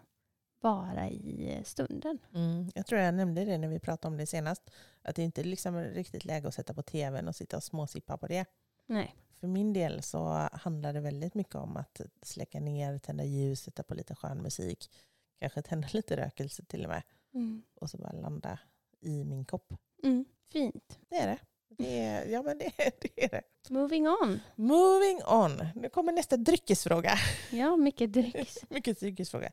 vara 0.61 1.09
i 1.09 1.63
stunden. 1.65 2.19
Mm. 2.35 2.71
Jag 2.75 2.87
tror 2.87 3.01
jag 3.01 3.15
nämnde 3.15 3.45
det 3.45 3.59
när 3.59 3.69
vi 3.69 3.79
pratade 3.79 4.13
om 4.13 4.17
det 4.17 4.27
senast. 4.27 4.71
Att 5.03 5.17
det 5.17 5.23
inte 5.23 5.41
är 5.41 5.45
liksom 5.45 5.81
riktigt 5.81 6.25
läge 6.25 6.49
att 6.49 6.55
sätta 6.55 6.75
på 6.75 6.83
tvn 6.83 7.29
och 7.29 7.37
sitta 7.37 7.57
och 7.57 7.65
småsippa 7.65 8.17
på 8.17 8.27
det. 8.27 8.45
Nej. 8.87 9.15
För 9.41 9.47
min 9.47 9.73
del 9.73 10.03
så 10.03 10.49
handlar 10.53 10.93
det 10.93 11.01
väldigt 11.01 11.35
mycket 11.35 11.55
om 11.55 11.77
att 11.77 12.01
släcka 12.23 12.61
ner, 12.61 12.99
tända 12.99 13.25
ljus, 13.25 13.61
sätta 13.61 13.83
på 13.83 13.95
lite 13.95 14.15
skön 14.15 14.43
musik. 14.43 14.91
Kanske 15.41 15.63
tända 15.63 15.89
lite 15.93 16.17
rökelse 16.17 16.65
till 16.65 16.85
och 16.85 16.91
med. 16.91 17.03
Mm. 17.35 17.63
Och 17.75 17.91
så 17.91 17.99
bara 17.99 18.13
landa 18.13 18.59
i 19.01 19.25
min 19.25 19.45
kopp. 19.45 19.75
Mm. 20.03 20.25
Fint. 20.53 20.99
Det 21.09 21.17
är 21.17 21.27
det. 21.27 21.39
Det 21.79 21.99
är, 22.01 22.27
ja 22.27 22.43
men 22.43 22.59
det, 22.59 22.73
det 23.01 23.25
är 23.25 23.29
det. 23.29 23.43
Moving 23.71 24.09
on. 24.09 24.41
Moving 24.57 25.21
on. 25.27 25.69
Nu 25.75 25.89
kommer 25.89 26.13
nästa 26.13 26.37
dryckesfråga. 26.37 27.15
Ja, 27.51 27.77
mycket 27.77 28.13
dricks. 28.13 28.57
Mycket 28.71 29.01
dryckesfråga. 29.01 29.51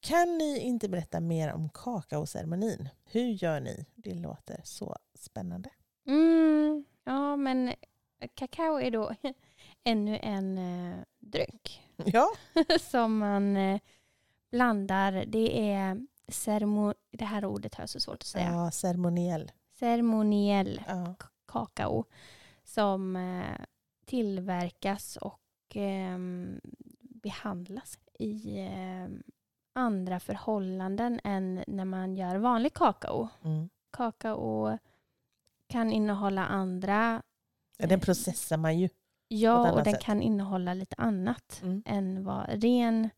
Kan 0.00 0.38
ni 0.38 0.58
inte 0.58 0.88
berätta 0.88 1.20
mer 1.20 1.52
om 1.52 1.68
kakaoceremonin? 1.68 2.88
Hur 3.04 3.44
gör 3.44 3.60
ni? 3.60 3.86
Det 3.94 4.14
låter 4.14 4.60
så 4.64 4.96
spännande. 5.18 5.70
Mm. 6.06 6.84
Ja, 7.04 7.36
men 7.36 7.74
kakao 8.34 8.80
är 8.80 8.90
då 8.90 9.14
ännu 9.84 10.18
en 10.22 10.58
eh, 10.58 10.96
dryck 11.18 11.82
Ja. 12.04 12.28
som 12.80 13.18
man 13.18 13.56
eh, 13.56 13.80
blandar. 14.50 15.24
Det 15.26 15.70
är 15.72 16.06
ceremo- 16.26 16.94
det 17.10 17.24
här 17.24 17.44
ordet 17.44 17.74
har 17.74 17.82
jag 17.82 17.88
så 17.90 18.00
svårt 18.00 18.14
att 18.22 18.26
säga. 18.26 18.50
Ja, 18.52 18.70
ceremoniell. 18.70 19.52
Ceremoniell 19.78 20.80
Ja. 20.88 21.14
Kakao 21.52 22.04
som 22.64 23.16
eh, 23.16 23.64
tillverkas 24.06 25.16
och 25.16 25.40
ehm, 25.74 26.60
behandlas 27.00 27.98
i 28.18 28.58
eh, 28.58 29.08
andra 29.74 30.20
förhållanden 30.20 31.20
än 31.24 31.64
när 31.66 31.84
man 31.84 32.16
gör 32.16 32.36
vanlig 32.36 32.74
kakao. 32.74 33.28
Mm. 33.44 33.68
Kakao 33.90 34.78
kan 35.66 35.92
innehålla 35.92 36.46
andra, 36.46 37.22
Ja, 37.78 37.86
Den 37.86 38.00
processar 38.00 38.56
man 38.56 38.78
ju. 38.78 38.88
Ja 39.28 39.72
och 39.72 39.82
den 39.84 39.92
sätt. 39.94 40.02
kan 40.02 40.22
innehålla 40.22 40.74
lite 40.74 40.94
annat 40.98 41.60
Mm. 41.62 41.82
än 41.86 42.24
vad 42.24 42.62
ren 42.62 43.10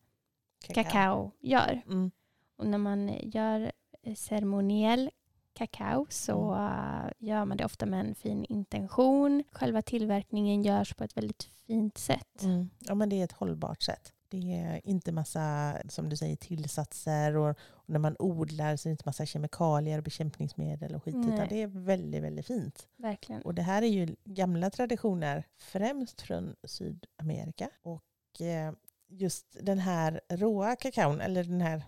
kakao 0.75 1.31
gör. 1.41 1.83
Mm. 1.87 2.11
Och 2.57 2.67
när 2.67 2.79
man 2.79 3.09
gör 3.23 3.73
eh, 4.03 4.15
ceremoniell 4.15 5.11
kakao 5.55 6.07
så 6.11 6.53
Mm. 6.53 7.05
eh, 7.07 7.11
gör 7.19 7.45
man 7.45 7.57
det 7.57 7.65
ofta 7.65 7.87
med 7.87 8.01
en 8.01 8.15
fin 8.15 8.45
intention. 8.49 9.45
Själva 9.53 9.83
tillverkningen 9.83 10.63
görs 10.63 10.95
på 10.95 11.05
ett 11.05 11.17
väldigt 11.17 11.43
fint 11.67 11.99
sätt. 11.99 12.43
Mm. 12.43 12.71
Ja, 12.79 12.95
men 12.95 13.09
det 13.09 13.21
är 13.21 13.25
ett 13.25 13.33
hållbart 13.33 13.83
sätt. 13.83 14.13
Det 14.29 14.55
är 14.55 14.81
inte 14.85 15.13
massa, 15.13 15.77
som 15.89 16.09
du 16.09 16.17
säger, 16.17 16.37
tillsatser 16.37 17.37
och, 17.37 17.49
och 17.71 17.89
när 17.91 17.99
man 17.99 18.17
odlar 18.19 18.77
så 18.77 18.89
är 18.89 18.91
det 18.91 18.93
inte 18.93 19.03
massa 19.07 19.27
kemikalier 19.27 19.99
och 19.99 20.05
bekämpningsmedel 20.05 20.95
och 20.95 21.05
skit. 21.05 21.15
Utan 21.15 21.49
det 21.49 21.63
är 21.63 21.67
väldigt, 21.67 22.23
väldigt 22.23 22.47
fint. 22.47 22.89
Verkligen. 22.97 23.43
Och 23.43 23.55
det 23.55 23.63
här 23.63 23.83
är 23.83 23.87
ju 23.87 24.17
gamla 24.25 24.71
traditioner, 24.71 25.45
främst 25.57 26.21
från 26.23 26.55
Sydamerika. 26.65 27.69
Och 27.83 28.41
eh, 28.41 28.73
just 29.09 29.57
den 29.61 29.79
här 29.79 30.21
råa 30.29 30.77
kakaon, 30.77 31.21
eller 31.21 31.45
den 31.45 31.61
här 31.61 31.83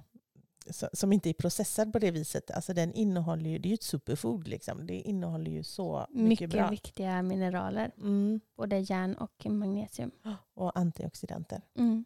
som 0.92 1.12
inte 1.12 1.28
är 1.28 1.32
processad 1.32 1.92
på 1.92 1.98
det 1.98 2.10
viset, 2.10 2.50
alltså 2.50 2.74
den 2.74 2.94
innehåller 2.94 3.50
ju, 3.50 3.58
det 3.58 3.68
är 3.68 3.70
ju 3.70 3.74
ett 3.74 3.82
superfood 3.82 4.48
liksom. 4.48 4.86
Det 4.86 5.00
innehåller 5.00 5.50
ju 5.50 5.62
så 5.62 6.06
mycket, 6.10 6.28
Mycket 6.28 6.50
bra. 6.50 6.70
viktiga 6.70 7.22
mineraler. 7.22 7.90
Mm. 7.98 8.40
Både 8.56 8.78
järn 8.78 9.14
och 9.14 9.46
magnesium. 9.46 10.10
Och 10.54 10.78
antioxidanter. 10.78 11.62
Mm. 11.78 12.04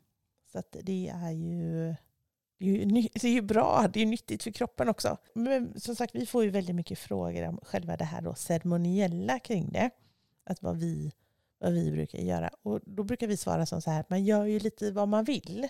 Så 0.52 0.62
det 0.70 1.08
är 1.08 1.30
ju, 1.30 1.94
det 2.58 2.64
är 2.64 2.76
ju, 2.76 2.84
det 3.12 3.24
är 3.28 3.32
ju 3.32 3.42
bra, 3.42 3.88
det 3.92 4.00
är 4.02 4.06
nyttigt 4.06 4.42
för 4.42 4.50
kroppen 4.50 4.88
också. 4.88 5.16
Men 5.34 5.80
som 5.80 5.96
sagt, 5.96 6.14
vi 6.14 6.26
får 6.26 6.44
ju 6.44 6.50
väldigt 6.50 6.76
mycket 6.76 6.98
frågor 6.98 7.48
om 7.48 7.60
själva 7.62 7.96
det 7.96 8.04
här 8.04 8.22
då, 8.22 8.34
ceremoniella 8.34 9.38
kring 9.38 9.72
det. 9.72 9.90
Att 10.44 10.62
vad 10.62 10.76
vi, 10.76 11.12
vad 11.58 11.72
vi 11.72 11.90
brukar 11.92 12.18
göra. 12.18 12.50
Och 12.62 12.80
då 12.84 13.02
brukar 13.04 13.26
vi 13.26 13.36
svara 13.36 13.66
som 13.66 13.82
så 13.82 13.90
här, 13.90 14.04
man 14.08 14.24
gör 14.24 14.44
ju 14.44 14.58
lite 14.58 14.92
vad 14.92 15.08
man 15.08 15.24
vill. 15.24 15.68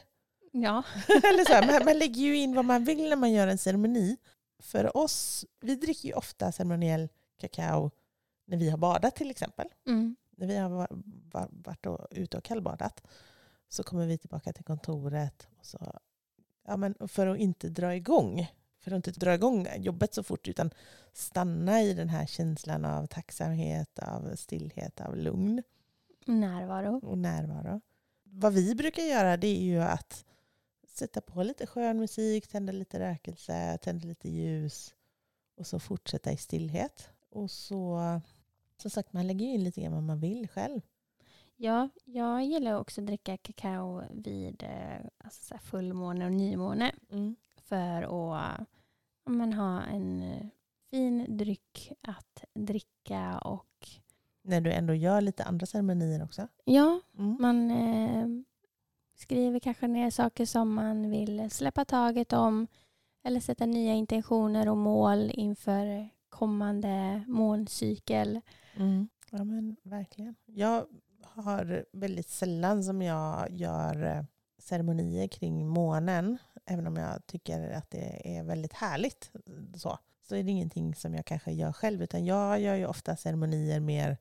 Ja. 0.52 0.82
Eller 1.08 1.44
så 1.44 1.52
här, 1.52 1.66
man, 1.66 1.84
man 1.84 1.98
lägger 1.98 2.20
ju 2.22 2.36
in 2.36 2.54
vad 2.54 2.64
man 2.64 2.84
vill 2.84 3.08
när 3.08 3.16
man 3.16 3.32
gör 3.32 3.46
en 3.46 3.58
ceremoni. 3.58 4.16
För 4.58 4.96
oss, 4.96 5.44
vi 5.60 5.74
dricker 5.76 6.08
ju 6.08 6.14
ofta 6.14 6.52
ceremoniell 6.52 7.08
kakao 7.40 7.90
när 8.46 8.56
vi 8.56 8.70
har 8.70 8.78
badat 8.78 9.16
till 9.16 9.30
exempel. 9.30 9.68
Mm. 9.86 10.16
När 10.36 10.46
vi 10.46 10.56
har 10.56 10.68
va- 10.70 10.88
va- 11.32 11.48
varit 11.50 11.86
och, 11.86 12.06
ute 12.10 12.36
och 12.38 12.44
kallbadat 12.44 13.02
så 13.68 13.82
kommer 13.82 14.06
vi 14.06 14.18
tillbaka 14.18 14.52
till 14.52 14.64
kontoret 14.64 15.48
och 15.58 15.66
så, 15.66 15.92
ja, 16.66 16.76
men 16.76 16.94
för 17.08 17.26
att 17.26 17.38
inte 17.38 17.68
dra 17.68 17.94
igång 17.94 18.46
för 18.78 18.90
att 18.90 18.96
inte 18.96 19.20
dra 19.20 19.34
igång 19.34 19.68
jobbet 19.76 20.14
så 20.14 20.22
fort 20.22 20.48
utan 20.48 20.70
stanna 21.12 21.82
i 21.82 21.94
den 21.94 22.08
här 22.08 22.26
känslan 22.26 22.84
av 22.84 23.06
tacksamhet, 23.06 23.98
av 23.98 24.36
stillhet, 24.36 25.00
av 25.00 25.16
lugn 25.16 25.62
Närvaro. 26.26 27.00
och 27.06 27.18
närvaro. 27.18 27.80
Vad 28.24 28.52
vi 28.52 28.74
brukar 28.74 29.02
göra 29.02 29.36
det 29.36 29.46
är 29.48 29.62
ju 29.62 29.82
att 29.82 30.24
sätta 31.00 31.20
på 31.20 31.42
lite 31.42 31.66
skön 31.66 31.98
musik, 31.98 32.46
tända 32.46 32.72
lite 32.72 33.00
rökelse, 33.00 33.78
tända 33.82 34.06
lite 34.08 34.28
ljus 34.30 34.94
och 35.56 35.66
så 35.66 35.78
fortsätta 35.78 36.32
i 36.32 36.36
stillhet. 36.36 37.10
Och 37.30 37.50
så, 37.50 37.98
som 38.76 38.90
sagt, 38.90 39.12
man 39.12 39.26
lägger 39.26 39.46
ju 39.46 39.52
in 39.52 39.64
lite 39.64 39.80
grann 39.80 39.92
vad 39.92 40.02
man 40.02 40.20
vill 40.20 40.48
själv. 40.48 40.80
Ja, 41.56 41.88
jag 42.04 42.44
gillar 42.44 42.74
också 42.80 43.00
att 43.00 43.06
dricka 43.06 43.36
kakao 43.36 44.02
vid 44.10 44.62
eh, 44.62 45.06
alltså 45.18 45.58
fullmåne 45.58 46.26
och 46.26 46.32
nymåne. 46.32 46.92
för 47.62 48.02
att 48.02 48.60
men, 49.24 49.52
ha 49.52 49.82
en 49.82 50.22
eh, 50.22 50.46
fin 50.90 51.36
dryck 51.36 51.92
att 52.02 52.44
dricka 52.54 53.38
och 53.38 53.88
När 54.42 54.60
du 54.60 54.72
ändå 54.72 54.94
gör 54.94 55.20
lite 55.20 55.44
andra 55.44 55.66
ceremonier 55.66 56.24
också. 56.24 56.48
ja, 56.64 57.00
Mm. 57.18 57.36
man 57.40 57.70
eh, 57.70 58.26
skriver 59.20 59.58
kanske 59.58 59.88
ner 59.88 60.10
saker 60.10 60.46
som 60.46 60.74
man 60.74 61.10
vill 61.10 61.50
släppa 61.50 61.84
taget 61.84 62.32
om 62.32 62.66
eller 63.24 63.40
sätta 63.40 63.66
nya 63.66 63.92
intentioner 63.92 64.68
och 64.68 64.76
mål 64.76 65.30
inför 65.34 66.08
kommande 66.28 67.24
måncykel. 67.26 68.40
Mm. 68.76 69.08
Ja 69.30 69.44
men 69.44 69.76
verkligen. 69.82 70.34
Jag 70.46 70.86
har 71.22 71.84
väldigt 71.92 72.28
sällan 72.28 72.84
som 72.84 73.02
jag 73.02 73.50
gör 73.50 74.04
eh, 74.04 74.24
ceremonier 74.58 75.28
kring 75.28 75.68
månen. 75.68 76.38
även 76.66 76.86
om 76.86 76.96
jag 76.96 77.26
tycker 77.26 77.70
att 77.70 77.90
det 77.90 78.38
är 78.38 78.42
väldigt 78.42 78.72
härligt, 78.72 79.30
så, 79.74 79.98
så 80.28 80.36
är 80.36 80.42
det 80.42 80.50
ingenting 80.50 80.94
som 80.94 81.14
jag 81.14 81.24
kanske 81.26 81.52
gör 81.52 81.72
själv. 81.72 82.02
Utan 82.02 82.24
jag 82.24 82.60
gör 82.60 82.74
ju 82.74 82.86
ofta 82.86 83.16
ceremonier 83.16 83.80
mer 83.80 84.18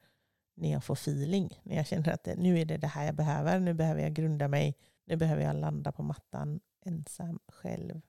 när 0.56 0.72
jag 0.72 0.84
får 0.84 0.94
feeling. 0.94 1.60
När 1.64 1.76
jag 1.76 1.88
känner 1.88 2.12
att 2.12 2.24
det, 2.24 2.36
nu 2.36 2.60
är 2.60 2.66
det 2.66 2.78
det 2.78 2.88
här 2.88 3.06
jag 3.06 3.16
behöver. 3.16 3.60
Nu 3.60 3.74
behöver 3.74 4.02
jag 4.02 4.14
grunda 4.14 4.48
mig. 4.48 4.76
Nu 5.10 5.16
behöver 5.16 5.44
jag 5.44 5.56
landa 5.56 5.92
på 5.92 6.04
mattan 6.04 6.60
ensam 6.86 7.40
själv. 7.48 8.02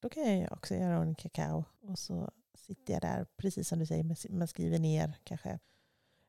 Då 0.00 0.08
kan 0.08 0.38
jag 0.40 0.52
också 0.52 0.74
göra 0.74 1.02
en 1.02 1.14
kakao. 1.14 1.64
Och 1.82 1.98
så 1.98 2.30
sitter 2.54 2.92
jag 2.92 3.02
där, 3.02 3.26
precis 3.36 3.68
som 3.68 3.78
du 3.78 3.86
säger, 3.86 4.30
man 4.32 4.48
skriver 4.48 4.78
ner 4.78 5.14
kanske 5.24 5.58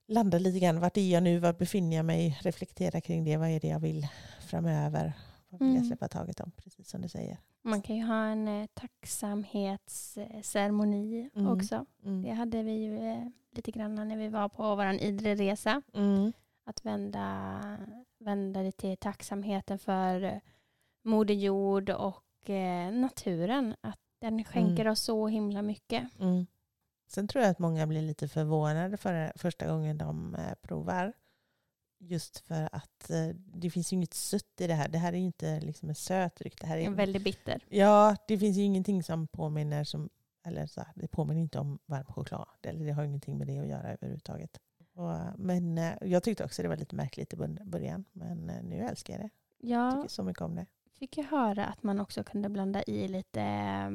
landa 0.08 0.40
lite 0.40 0.60
grann. 0.60 0.80
Vart 0.80 0.98
är 0.98 1.12
jag 1.12 1.24
nu? 1.24 1.40
Var 1.40 1.54
befinner 1.54 1.98
jag 1.98 2.06
mig? 2.06 2.40
Reflektera 2.42 3.02
kring 3.02 3.24
det. 3.24 3.38
Vad 3.38 3.50
är 3.50 3.60
det 3.60 3.68
jag 3.68 3.80
vill 3.80 4.08
framöver? 4.42 5.14
Vad 5.50 5.60
vill 5.60 5.70
jag 5.70 5.76
Mm. 5.78 5.88
släppa 5.88 6.08
taget 6.08 6.40
om? 6.40 6.52
Precis 6.52 6.90
som 6.90 7.02
du 7.02 7.10
säger. 7.10 7.38
Man 7.62 7.82
kan 7.82 7.96
ju 7.96 8.04
ha 8.06 8.26
en 8.26 8.48
eh, 8.48 8.68
tacksamhetsceremoni 8.74 11.30
Mm. 11.36 11.48
också. 11.52 11.86
Mm. 12.06 12.22
Det 12.22 12.32
hade 12.32 12.64
vi 12.64 12.72
ju 12.72 12.98
eh, 12.98 13.28
lite 13.52 13.72
grann 13.72 13.96
när 13.96 14.18
vi 14.18 14.28
var 14.28 14.50
på 14.50 14.76
vår 14.76 14.94
Idre-resa. 14.94 15.82
Mm. 16.70 16.76
Att 16.76 16.86
vända, 16.86 17.62
vända 18.20 18.62
det 18.62 18.72
till 18.72 18.98
tacksamheten 18.98 19.80
för 19.80 20.24
eh, 20.24 20.40
Moder 21.04 21.34
Jord 21.34 21.90
och 21.90 22.50
eh, 22.50 22.92
naturen. 22.92 23.76
Att 23.82 24.00
den 24.22 24.44
skänker 24.44 24.88
oss 24.88 25.02
så 25.02 25.28
himla 25.28 25.62
mycket. 25.62 26.20
Mm. 26.20 26.48
Sen 27.08 27.28
tror 27.28 27.44
jag 27.44 27.52
att 27.52 27.60
många 27.60 27.88
blir 27.88 28.02
lite 28.02 28.28
förvånade 28.28 28.98
för 28.98 29.32
första 29.36 29.68
gången 29.68 29.98
de 29.98 30.36
eh, 30.36 30.54
provar. 30.62 31.14
Just 32.02 32.40
för 32.40 32.70
att 32.72 33.10
eh, 33.10 33.28
det 33.36 33.70
finns 33.70 33.94
ju 33.94 33.98
inget 33.98 34.14
sött 34.14 34.62
i 34.62 34.68
det 34.68 34.74
här. 34.74 34.90
Det 34.90 34.98
här 34.98 35.14
är 35.14 35.18
ju 35.18 35.26
inte 35.26 35.60
liksom 35.60 35.90
en 35.90 35.96
söt 35.96 36.36
dryck. 36.36 36.62
Det 36.62 36.68
här 36.68 36.78
är 36.78 36.86
är 36.86 36.92
väldigt 36.92 37.24
bitter. 37.24 37.66
Ja, 37.70 38.16
det 38.28 38.38
finns 38.38 38.58
ju 38.58 38.62
ingenting 38.62 39.04
som 39.04 39.28
påminner 39.28 39.84
som, 39.84 40.10
eller 40.46 40.68
så 40.68 40.82
här, 40.82 40.94
det 40.96 41.08
påminner 41.08 41.42
inte 41.42 41.60
om 41.60 41.80
varm 41.86 42.06
choklad. 42.06 42.48
Eller 42.62 42.86
det 42.86 42.92
har 42.92 43.04
ingenting 43.04 43.38
med 43.38 43.48
det 43.48 43.60
att 43.60 43.68
göra 43.68 43.94
överhuvudtaget. 43.94 44.60
Och, 45.00 45.40
men 45.40 45.78
eh, 45.78 45.94
jag 46.02 46.24
tyckte 46.24 46.44
också 46.46 46.62
det 46.62 46.68
var 46.68 46.78
lite 46.78 46.96
märkligt 46.96 47.34
i 47.34 47.38
början-. 47.64 48.06
Men 48.12 48.50
eh, 48.50 48.64
nu 48.64 48.76
älskar 48.80 49.14
jag 49.14 49.22
det. 49.22 49.30
Jag 49.58 49.86
Jag 49.88 49.96
tycker 49.96 50.10
så 50.10 50.24
mycket 50.24 50.42
om 50.42 50.56
det. 50.56 50.66
fick 51.00 51.18
ju 51.18 51.24
höra 51.24 51.66
att 51.66 51.84
man 51.84 52.00
också 52.00 52.24
kunde 52.24 52.50
blanda 52.50 52.84
i 52.84 53.08
lite, 53.08 53.42
eh, 53.42 53.90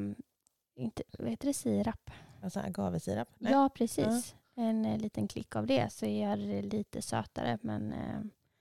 inte, 0.75 1.03
vad 1.19 1.29
heter 1.29 1.47
det, 1.47 1.53
sirap? 1.53 2.11
Alltså 2.43 2.59
agavesirap? 2.59 3.27
Nej. 3.37 3.51
Ja, 3.51 3.69
precis. 3.69 4.35
En 4.55 4.85
eh, 4.85 4.97
liten 4.97 5.27
klick 5.27 5.55
av 5.55 5.67
det 5.67 5.91
så 5.93 6.05
gör 6.05 6.37
det 6.37 6.61
lite 6.61 7.01
sötare. 7.01 7.57
Men 7.61 7.93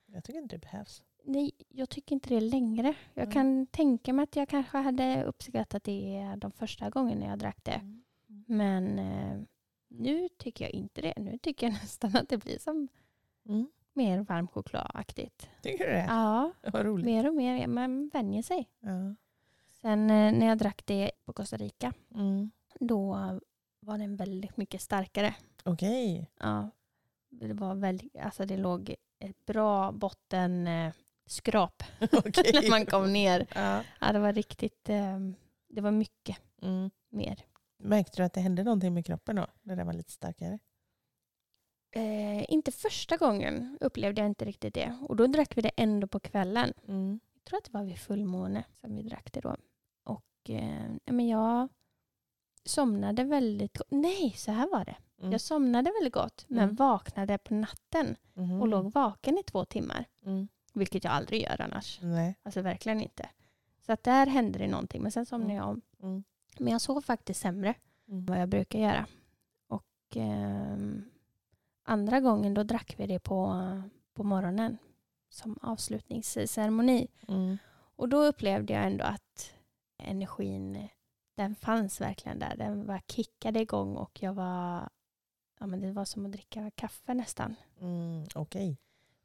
Jag 0.06 0.24
tycker 0.24 0.38
inte 0.42 0.56
det 0.56 0.60
behövs. 0.60 1.02
nej, 1.24 1.50
jag 1.68 1.88
tycker 1.88 2.14
inte 2.14 2.28
det 2.28 2.40
längre. 2.40 2.94
Jag 3.14 3.22
Mm. 3.22 3.32
kan 3.32 3.66
tänka 3.66 4.12
mig 4.12 4.22
att 4.22 4.36
jag 4.36 4.48
kanske 4.48 4.78
hade 4.78 5.24
uppskattat 5.24 5.84
det 5.84 6.34
de 6.36 6.50
första 6.52 6.90
gångerna 6.90 7.26
jag 7.26 7.38
drack 7.38 7.58
det. 7.62 7.72
Mm. 7.72 8.02
Men 8.46 8.98
eh, 8.98 9.40
nu 9.98 10.28
tycker 10.38 10.64
jag 10.64 10.72
inte 10.72 11.00
det. 11.02 11.14
Nu 11.16 11.38
tycker 11.38 11.66
jag 11.66 11.72
nästan 11.82 12.16
att 12.16 12.28
det 12.28 12.38
blir 12.38 12.58
som 12.58 12.88
Mm. 13.48 13.66
mer 13.92 14.18
varm 14.18 14.48
chokladaktigt. 14.48 15.50
Tycker 15.62 15.86
du 15.86 15.92
det? 15.92 16.04
Ja, 16.08 16.52
Vad 16.72 16.86
roligt. 16.86 17.06
mer 17.06 17.28
och 17.28 17.34
mer. 17.34 17.66
Man 17.66 18.08
vänjer 18.08 18.42
sig. 18.42 18.68
Ja. 18.80 19.14
Sen 19.68 20.10
eh, 20.10 20.32
när 20.32 20.46
jag 20.46 20.58
drack 20.58 20.82
det 20.86 21.10
på 21.24 21.32
Costa 21.32 21.56
Rica, 21.56 21.92
Mm. 22.14 22.50
då 22.80 23.18
var 23.80 23.98
den 23.98 24.16
väldigt 24.16 24.56
mycket 24.56 24.80
starkare. 24.80 25.34
Okej. 25.64 26.30
Ja, 26.40 26.70
det 27.30 27.52
var 27.52 27.74
väldigt, 27.74 28.16
alltså 28.16 28.46
det 28.46 28.56
låg 28.56 28.94
ett 29.18 29.46
bra 29.46 29.92
botten 29.92 30.66
eh, 30.66 30.92
Okej. 32.12 32.50
när 32.54 32.70
man 32.70 32.86
kom 32.86 33.12
ner. 33.12 33.46
Ja. 33.54 33.82
Ja, 34.00 34.12
det 34.12 34.18
var 34.18 34.32
riktigt, 34.32 34.88
eh, 34.88 35.18
det 35.68 35.80
var 35.80 35.90
mycket 35.90 36.36
Mm. 36.62 36.90
mer. 37.10 37.38
Märkte 37.78 38.16
du 38.16 38.24
att 38.24 38.32
det 38.32 38.40
hände 38.40 38.64
någonting 38.64 38.94
med 38.94 39.06
kroppen 39.06 39.36
då? 39.36 39.46
När 39.62 39.76
den 39.76 39.86
var 39.86 39.92
lite 39.94 40.12
starkare? 40.12 40.58
Eh, 41.90 42.52
inte 42.52 42.72
första 42.72 43.16
gången 43.16 43.78
upplevde 43.80 44.20
jag 44.20 44.28
inte 44.30 44.44
riktigt 44.44 44.74
det. 44.74 44.98
Och 45.08 45.16
då 45.16 45.26
drack 45.26 45.56
vi 45.56 45.62
det 45.62 45.70
ändå 45.76 46.06
på 46.06 46.20
kvällen. 46.20 46.72
Mm. 46.88 47.20
Jag 47.34 47.44
tror 47.44 47.58
att 47.58 47.64
det 47.64 47.72
var 47.72 47.84
vid 47.84 47.98
fullmåne 47.98 48.64
som 48.72 48.96
vi 48.96 49.02
drack 49.02 49.32
det 49.32 49.40
då. 49.40 49.56
Och 50.04 50.50
eh, 50.50 50.90
men 51.06 51.28
jag 51.28 51.68
somnade 52.64 53.24
väldigt 53.24 53.78
gott. 53.78 53.86
Nej, 53.90 54.30
så 54.36 54.52
här 54.52 54.70
var 54.70 54.84
det. 54.84 54.96
Mm. 55.20 55.32
Jag 55.32 55.40
somnade 55.40 55.90
väldigt 55.90 56.12
gott 56.14 56.44
men 56.48 56.64
Mm. 56.64 56.74
vaknade 56.74 57.38
på 57.38 57.54
natten 57.54 58.16
Mhm. 58.34 58.60
och 58.60 58.68
låg 58.68 58.92
vaken 58.92 59.38
i 59.38 59.42
två 59.42 59.64
timmar. 59.64 60.04
Mm. 60.26 60.48
Vilket 60.74 61.04
jag 61.04 61.12
aldrig 61.12 61.42
gör 61.42 61.60
annars. 61.60 61.98
Nej. 62.02 62.38
Alltså 62.42 62.60
verkligen 62.60 63.00
inte. 63.00 63.28
Så 63.86 63.92
att 63.92 64.02
där 64.02 64.26
hände 64.26 64.58
det 64.58 64.68
någonting. 64.68 65.02
Men 65.02 65.12
sen 65.12 65.26
somnade 65.26 65.52
Mm. 65.52 65.64
jag 65.64 65.80
om. 66.08 66.24
Mm. 66.64 66.70
Men 66.70 66.72
jag 66.72 66.80
sov 66.80 67.00
faktiskt 67.00 67.40
sämre 67.40 67.74
Mm. 68.08 68.18
än 68.18 68.26
vad 68.26 68.40
jag 68.40 68.48
brukar 68.48 68.78
göra. 68.78 69.06
Och 69.68 70.16
ehm, 70.16 71.04
andra 71.82 72.20
gången 72.20 72.54
då 72.54 72.62
drack 72.62 72.94
vi 72.98 73.06
det 73.06 73.18
på, 73.18 73.62
på 74.14 74.22
morgonen 74.24 74.78
som 75.28 75.58
avslutningsceremoni. 75.62 77.08
Mm. 77.28 77.58
Och 77.96 78.08
då 78.08 78.24
upplevde 78.24 78.72
jag 78.72 78.86
ändå 78.86 79.04
att 79.04 79.54
energin, 79.98 80.88
den 81.34 81.54
fanns 81.54 82.00
verkligen 82.00 82.38
där. 82.38 82.56
Den 82.56 82.86
var 82.86 83.00
kickade 83.08 83.60
igång 83.60 83.96
och 83.96 84.22
jag 84.22 84.34
var, 84.34 84.88
ja 85.60 85.66
men 85.66 85.80
det 85.80 85.92
var 85.92 86.04
som 86.04 86.26
att 86.26 86.32
dricka 86.32 86.70
kaffe 86.74 87.14
nästan. 87.14 87.54
Mm. 87.80 88.24
Okej. 88.34 88.78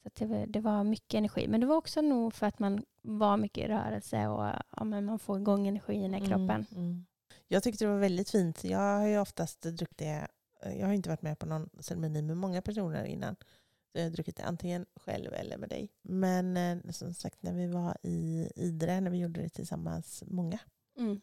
Så 0.03 0.09
det, 0.13 0.25
var, 0.25 0.45
det 0.47 0.59
var 0.59 0.83
mycket 0.83 1.13
energi. 1.17 1.47
Men 1.47 1.61
det 1.61 1.67
var 1.67 1.75
också 1.75 2.01
nog 2.01 2.33
för 2.33 2.47
att 2.47 2.59
man 2.59 2.85
var 3.01 3.37
mycket 3.37 3.65
i 3.65 3.67
rörelse 3.67 4.27
och 4.27 4.45
ja, 4.75 4.83
men 4.83 5.05
man 5.05 5.19
får 5.19 5.39
igång 5.39 5.67
energin 5.67 6.15
i 6.15 6.19
kroppen. 6.27 6.65
Mm. 6.71 6.83
Mm. 6.83 7.05
Jag 7.51 7.63
tyckte 7.63 7.85
det 7.85 7.91
var 7.91 7.99
väldigt 7.99 8.29
fint. 8.29 8.63
Jag 8.63 8.99
har 8.99 9.07
ju 9.07 9.19
oftast 9.19 9.61
druckit 9.61 9.97
det. 9.97 10.27
Jag 10.63 10.85
har 10.87 10.93
inte 10.93 11.09
varit 11.09 11.21
med 11.21 11.39
på 11.39 11.45
någon 11.45 11.69
ceremoni 11.79 12.21
med 12.21 12.37
många 12.37 12.61
personer 12.61 13.03
innan. 13.03 13.35
Så 13.91 13.97
jag 13.97 14.03
har 14.03 14.09
druckit 14.09 14.35
det 14.37 14.43
antingen 14.43 14.85
själv 14.95 15.33
eller 15.33 15.57
med 15.57 15.69
dig. 15.69 15.89
Men 16.01 16.57
eh, 16.57 16.91
som 16.91 17.13
sagt 17.13 17.43
när 17.43 17.53
vi 17.53 17.67
var 17.67 17.97
i 18.03 18.49
Idre, 18.55 19.01
när 19.01 19.11
vi 19.11 19.17
gjorde 19.17 19.41
det 19.41 19.49
tillsammans 19.49 20.23
många 20.27 20.59
Mm. 20.97 21.21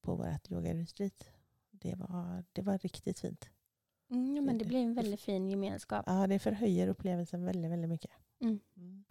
på 0.00 0.14
vårt 0.14 0.50
yoga-retreat. 0.50 1.24
Det 1.70 1.94
var, 1.94 2.44
det 2.52 2.62
var 2.62 2.78
riktigt 2.78 3.20
fint. 3.20 3.48
Mm, 4.10 4.36
ja, 4.36 4.42
men 4.42 4.58
det 4.58 4.64
blir 4.64 4.82
en 4.82 4.94
väldigt 4.94 5.20
fin 5.20 5.48
gemenskap. 5.48 6.04
Ja, 6.06 6.26
det 6.26 6.38
förhöjer 6.38 6.88
upplevelsen 6.88 7.44
väldigt, 7.44 7.70
väldigt 7.70 7.88
mycket. 7.90 8.10
Mm. 8.40 8.60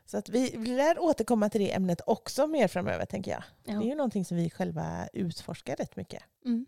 Så 0.06 0.18
att 0.18 0.30
vi, 0.30 0.56
vi 0.58 0.68
lär 0.68 1.00
återkomma 1.00 1.50
till 1.50 1.62
det 1.62 1.74
ämnet 1.74 2.02
också 2.06 2.48
mer 2.48 2.68
framöver 2.68 3.06
tänker 3.06 3.32
jag. 3.32 3.44
Ja. 3.64 3.80
Det 3.80 3.86
är 3.86 3.90
ju 3.90 3.96
någonting 3.96 4.26
som 4.26 4.38
vi 4.38 4.50
själva 4.50 5.08
utforskar 5.14 5.76
rätt 5.76 5.96
mycket. 5.96 6.24
Mm. 6.46 6.66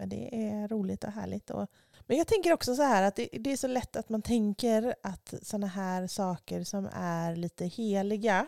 Men 0.00 0.08
det 0.08 0.46
är 0.46 0.68
roligt 0.68 1.04
och 1.04 1.12
härligt. 1.12 1.50
Och, 1.50 1.66
men 2.06 2.16
jag 2.16 2.26
tänker 2.26 2.52
också 2.52 2.74
så 2.74 2.82
här 2.82 3.02
att 3.02 3.16
det, 3.16 3.28
det 3.32 3.52
är 3.52 3.56
så 3.56 3.66
lätt 3.66 3.96
att 3.96 4.08
man 4.08 4.22
tänker 4.22 4.94
att 5.02 5.34
sådana 5.42 5.66
här 5.66 6.06
saker 6.06 6.64
som 6.64 6.88
är 6.92 7.36
lite 7.36 7.66
heliga, 7.66 8.46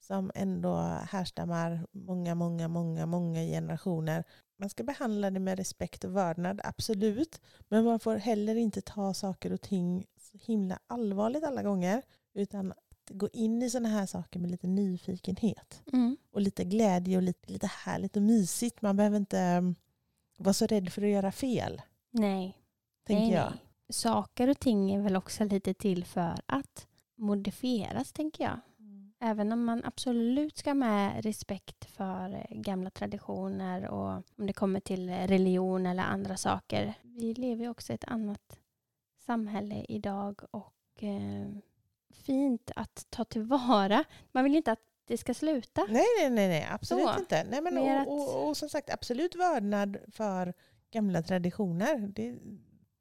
som 0.00 0.30
ändå 0.34 0.76
härstammar 1.10 1.86
många, 1.92 2.34
många, 2.34 2.68
många, 2.68 3.06
många 3.06 3.40
generationer. 3.40 4.24
Man 4.58 4.70
ska 4.70 4.84
behandla 4.84 5.30
det 5.30 5.40
med 5.40 5.58
respekt 5.58 6.04
och 6.04 6.16
vördnad, 6.16 6.60
absolut. 6.64 7.40
Men 7.68 7.84
man 7.84 8.00
får 8.00 8.16
heller 8.16 8.54
inte 8.54 8.80
ta 8.80 9.14
saker 9.14 9.52
och 9.52 9.60
ting 9.60 10.06
så 10.20 10.38
himla 10.52 10.78
allvarligt 10.86 11.44
alla 11.44 11.62
gånger. 11.62 12.02
Utan 12.34 12.72
gå 13.10 13.28
in 13.32 13.62
i 13.62 13.70
sådana 13.70 13.88
här 13.88 14.06
saker 14.06 14.40
med 14.40 14.50
lite 14.50 14.66
nyfikenhet 14.66 15.82
Mm. 15.92 16.16
och 16.30 16.40
lite 16.40 16.64
glädje 16.64 17.16
och 17.16 17.22
lite, 17.22 17.52
lite 17.52 17.66
härligt 17.66 18.16
och 18.16 18.22
mysigt. 18.22 18.82
Man 18.82 18.96
behöver 18.96 19.16
inte 19.16 19.56
um, 19.58 19.74
vara 20.38 20.52
så 20.54 20.66
rädd 20.66 20.92
för 20.92 21.02
att 21.02 21.08
göra 21.08 21.32
fel, 21.32 21.82
Nej. 22.10 22.58
tänker 23.06 23.22
nej, 23.22 23.32
jag. 23.32 23.50
nej. 23.50 23.60
Saker 23.88 24.48
och 24.48 24.58
ting 24.58 24.90
är 24.90 25.00
väl 25.00 25.16
också 25.16 25.44
lite 25.44 25.74
till 25.74 26.04
för 26.04 26.34
att 26.46 26.86
modifieras, 27.16 28.12
tänker 28.12 28.44
jag. 28.44 28.60
Även 29.20 29.52
om 29.52 29.64
man 29.64 29.84
absolut 29.84 30.56
ska 30.56 30.70
ha 30.70 30.74
med 30.74 31.24
respekt 31.24 31.84
för 31.84 32.34
eh, 32.34 32.56
gamla 32.56 32.90
traditioner 32.90 33.88
och 33.88 34.08
om 34.38 34.46
det 34.46 34.52
kommer 34.52 34.80
till 34.80 35.08
eh, 35.08 35.12
religion 35.26 35.86
eller 35.86 36.02
andra 36.02 36.36
saker. 36.36 36.94
Vi 37.02 37.34
lever 37.34 37.64
ju 37.64 37.70
också 37.70 37.92
i 37.92 37.94
ett 37.94 38.04
annat 38.04 38.58
samhälle 39.26 39.84
idag 39.88 40.40
och 40.50 41.02
eh, 41.02 41.48
fint 42.16 42.70
att 42.76 43.06
ta 43.10 43.24
tillvara. 43.24 44.04
Man 44.32 44.44
vill 44.44 44.52
ju 44.52 44.56
inte 44.56 44.72
att 44.72 44.80
det 45.04 45.18
ska 45.18 45.34
sluta. 45.34 45.80
Nej, 45.88 46.04
nej, 46.20 46.30
nej, 46.30 46.48
nej 46.48 46.66
absolut 46.70 47.08
Så. 47.08 47.18
inte. 47.20 47.44
Nej, 47.44 47.60
men, 47.60 47.78
och, 47.78 47.90
att- 47.90 48.08
och, 48.08 48.48
och 48.48 48.56
som 48.56 48.68
sagt, 48.68 48.90
absolut 48.90 49.34
vördnad 49.34 49.96
för 50.08 50.54
gamla 50.90 51.22
traditioner. 51.22 51.98
Det, 52.14 52.38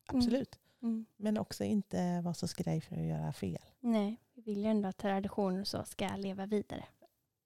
absolut. 0.06 0.60
Mm. 0.82 1.06
Men 1.18 1.38
också 1.38 1.64
inte 1.64 2.22
vara 2.22 2.34
så 2.34 2.48
skraj 2.48 2.82
för 2.82 2.96
att 2.96 3.06
göra 3.08 3.34
fel. 3.34 3.62
Nej, 3.80 4.22
vi 4.34 4.42
vill 4.42 4.58
ju 4.58 4.66
ändå 4.66 4.90
att 4.90 4.98
traditioner 4.98 5.62
och 5.62 5.68
så 5.68 5.84
ska 5.84 6.16
leva 6.16 6.46
vidare. 6.46 6.86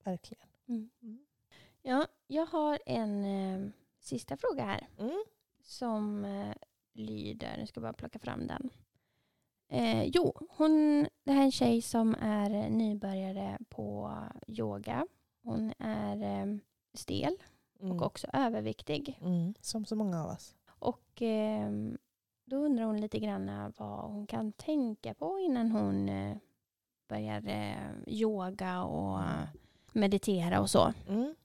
Verkligen. 0.03 0.47
Mm. 0.67 0.89
Mm. 1.01 1.25
Ja, 1.81 2.07
jag 2.27 2.45
har 2.45 2.79
en 2.85 3.25
eh, 3.25 3.69
sista 3.99 4.37
fråga 4.37 4.63
här. 4.65 4.87
Mm. 4.99 5.23
som 5.63 6.25
eh, 6.25 6.53
lyder, 6.93 7.57
nu 7.57 7.67
ska 7.67 7.77
jag 7.79 7.83
bara 7.83 7.93
plocka 7.93 8.19
fram 8.19 8.47
den. 8.47 8.69
Eh, 9.69 10.03
jo, 10.03 10.33
hon, 10.49 11.07
det 11.23 11.31
här 11.31 11.41
är 11.41 11.45
en 11.45 11.51
tjej 11.51 11.81
som 11.81 12.15
är 12.21 12.69
nybörjare 12.69 13.57
på 13.69 14.13
yoga. 14.47 15.07
Hon 15.43 15.73
är 15.79 16.23
eh, 16.23 16.57
stel 16.93 17.37
Mm. 17.81 17.91
och 17.97 18.05
också 18.05 18.27
överviktig. 18.33 19.19
Mm. 19.21 19.53
Som 19.61 19.85
så 19.85 19.95
många 19.95 20.23
av 20.23 20.29
oss. 20.29 20.55
Och 20.67 21.21
eh, 21.21 21.69
då 22.45 22.57
undrar 22.57 22.85
hon 22.85 23.01
lite 23.01 23.19
grann 23.19 23.73
vad 23.77 24.11
hon 24.11 24.27
kan 24.27 24.51
tänka 24.51 25.13
på 25.13 25.39
innan 25.39 25.71
hon 25.71 26.09
eh, 26.09 26.37
börjar 27.07 27.47
eh, 27.47 27.91
yoga 28.07 28.83
och 28.83 29.19
meditera 29.93 30.61
och 30.61 30.69
så. 30.69 30.93
Mm. 31.07 31.35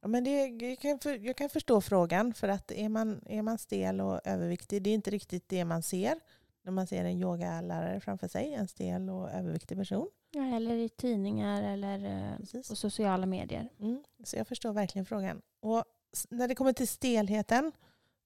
Ja, 0.00 0.08
men 0.08 0.24
det, 0.24 0.46
jag, 0.46 0.78
kan, 0.78 0.98
för, 0.98 1.26
jag 1.26 1.36
kan 1.36 1.48
förstå 1.48 1.80
frågan, 1.80 2.34
för 2.34 2.48
att 2.48 2.70
är 2.70 2.88
man, 2.88 3.20
är 3.26 3.42
man 3.42 3.58
stel 3.58 4.00
och 4.00 4.20
överviktig, 4.24 4.82
det 4.82 4.90
är 4.90 4.94
inte 4.94 5.10
riktigt 5.10 5.48
det 5.48 5.64
man 5.64 5.82
ser 5.82 6.20
när 6.66 6.72
man 6.72 6.86
ser 6.86 7.04
en 7.04 7.18
yogalärare 7.20 8.00
framför 8.00 8.28
sig, 8.28 8.54
en 8.54 8.68
stel 8.68 9.10
och 9.10 9.30
överviktig 9.30 9.78
person. 9.78 10.08
Ja, 10.30 10.56
eller 10.56 10.74
i 10.74 10.88
tidningar 10.88 11.62
eller 11.62 12.04
eh, 12.04 12.36
Precis. 12.36 12.68
på 12.68 12.76
sociala 12.76 13.26
medier. 13.26 13.68
Mm. 13.80 14.04
Så 14.24 14.36
jag 14.36 14.46
förstår 14.46 14.72
verkligen 14.72 15.06
frågan. 15.06 15.42
Och 15.60 15.84
när 16.30 16.48
det 16.48 16.54
kommer 16.54 16.72
till 16.72 16.88
stelheten, 16.88 17.72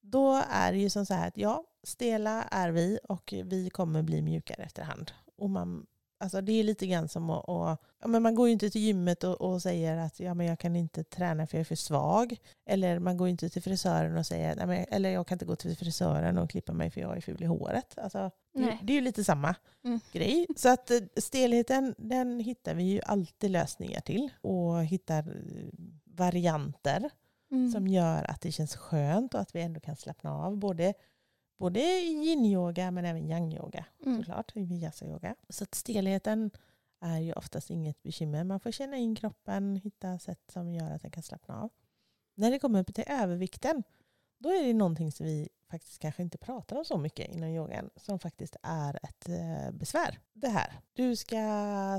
då 0.01 0.43
är 0.51 0.73
det 0.73 0.79
ju 0.79 0.91
som 0.91 1.07
så 1.07 1.15
här 1.15 1.29
att 1.29 1.37
ja, 1.37 1.65
stela 1.83 2.43
är 2.43 2.71
vi 2.71 2.99
och 3.09 3.35
vi 3.45 3.71
kommer 3.71 4.03
bli 4.03 4.23
mjukare 4.23 4.63
efterhand. 4.63 5.13
Och 5.37 5.51
man, 5.51 5.87
alltså 6.21 6.41
det 6.41 6.53
är 6.53 6.65
lite 6.65 6.87
grann 6.87 7.09
som 7.09 7.31
att, 7.31 7.49
att 7.49 7.81
ja, 8.01 8.09
men 8.09 8.23
man 8.23 8.35
går 8.35 8.47
ju 8.49 8.53
inte 8.53 8.71
till 8.71 8.81
gymmet 8.81 9.25
och, 9.25 9.41
och 9.41 9.63
säger 9.63 9.97
att 9.97 10.21
ja, 10.21 10.35
men 10.35 10.47
jag 10.47 10.59
kan 10.59 10.77
inte 10.77 11.05
träna 11.05 11.47
för 11.47 11.57
jag 11.57 11.61
är 11.61 11.65
för 11.65 11.75
svag. 11.75 12.37
Eller 12.67 12.99
man 12.99 13.17
går 13.17 13.29
inte 13.29 13.49
till 13.49 13.63
frisören 13.63 14.17
och 14.19 14.27
säger 14.27 14.57
Nej, 14.57 14.67
men, 14.67 14.85
eller 14.91 15.11
jag 15.11 15.27
kan 15.27 15.35
inte 15.37 15.45
gå 15.45 15.57
till 15.57 15.77
frisören 15.77 16.39
och 16.39 16.51
klippa 16.51 16.73
mig 16.73 16.91
för 16.91 17.01
jag 17.01 17.17
är 17.17 17.21
ful 17.21 17.43
i 17.43 17.47
håret. 17.47 17.99
Alltså, 17.99 18.31
det, 18.55 18.79
det 18.83 18.93
är 18.93 18.95
ju 18.95 19.01
lite 19.01 19.25
samma 19.25 19.55
Mm. 19.85 20.01
grej. 20.13 20.47
Så 20.57 20.69
att 20.69 20.91
eh, 20.91 20.99
stelheten 21.17 21.95
den 21.99 22.41
hittar 22.41 22.75
vi 22.75 22.83
ju 22.83 23.01
alltid 23.07 23.51
lösningar 23.51 24.01
till 24.01 24.29
och 24.41 24.85
hittar 24.85 25.19
eh, 25.19 25.69
varianter 26.05 27.11
Mm. 27.53 27.73
som 27.73 27.87
gör 27.89 28.31
att 28.31 28.41
det 28.41 28.53
känns 28.53 28.77
skönt 28.77 29.35
och 29.35 29.41
att 29.41 29.55
vi 29.55 29.61
ändå 29.63 29.81
kan 29.81 29.97
slappna 29.97 30.35
av. 30.35 30.57
Både, 30.57 30.95
både 31.61 31.81
yin-yoga 32.01 32.91
men 32.91 33.05
även 33.05 33.27
yang-yoga 33.29 33.85
Mm. 34.07 34.19
såklart, 34.19 34.53
i 34.57 34.65
vinyasa-yoga. 34.65 35.35
Så 35.49 35.65
att 35.65 35.75
stelheten 35.75 36.51
är 37.01 37.19
ju 37.19 37.33
oftast 37.33 37.71
inget 37.71 38.03
bekymmer. 38.03 38.45
Man 38.45 38.61
får 38.61 38.71
känna 38.71 38.97
in 38.97 39.15
kroppen, 39.17 39.77
hitta 39.77 40.19
sätt 40.19 40.41
som 40.53 40.73
gör 40.73 40.91
att 40.91 41.03
den 41.03 41.11
kan 41.11 41.23
slappna 41.23 41.63
av. 41.63 41.71
När 42.35 42.51
det 42.51 42.59
kommer 42.59 42.85
till 42.85 43.05
övervikten, 43.07 43.83
då 44.39 44.49
är 44.49 44.67
det 44.67 44.75
någonting 44.75 45.13
som 45.13 45.27
vi 45.27 45.49
faktiskt 45.71 45.99
kanske 45.99 46.23
inte 46.23 46.39
pratar 46.39 46.77
om 46.77 46.85
så 46.85 46.99
mycket 46.99 47.29
inom 47.35 47.49
yogan, 47.49 47.91
som 47.97 48.19
faktiskt 48.19 48.57
är 48.63 48.99
ett 49.03 49.29
eh, 49.29 49.71
besvär. 49.73 50.19
Det 50.33 50.49
här, 50.49 50.81
du 50.93 51.17
ska 51.17 51.37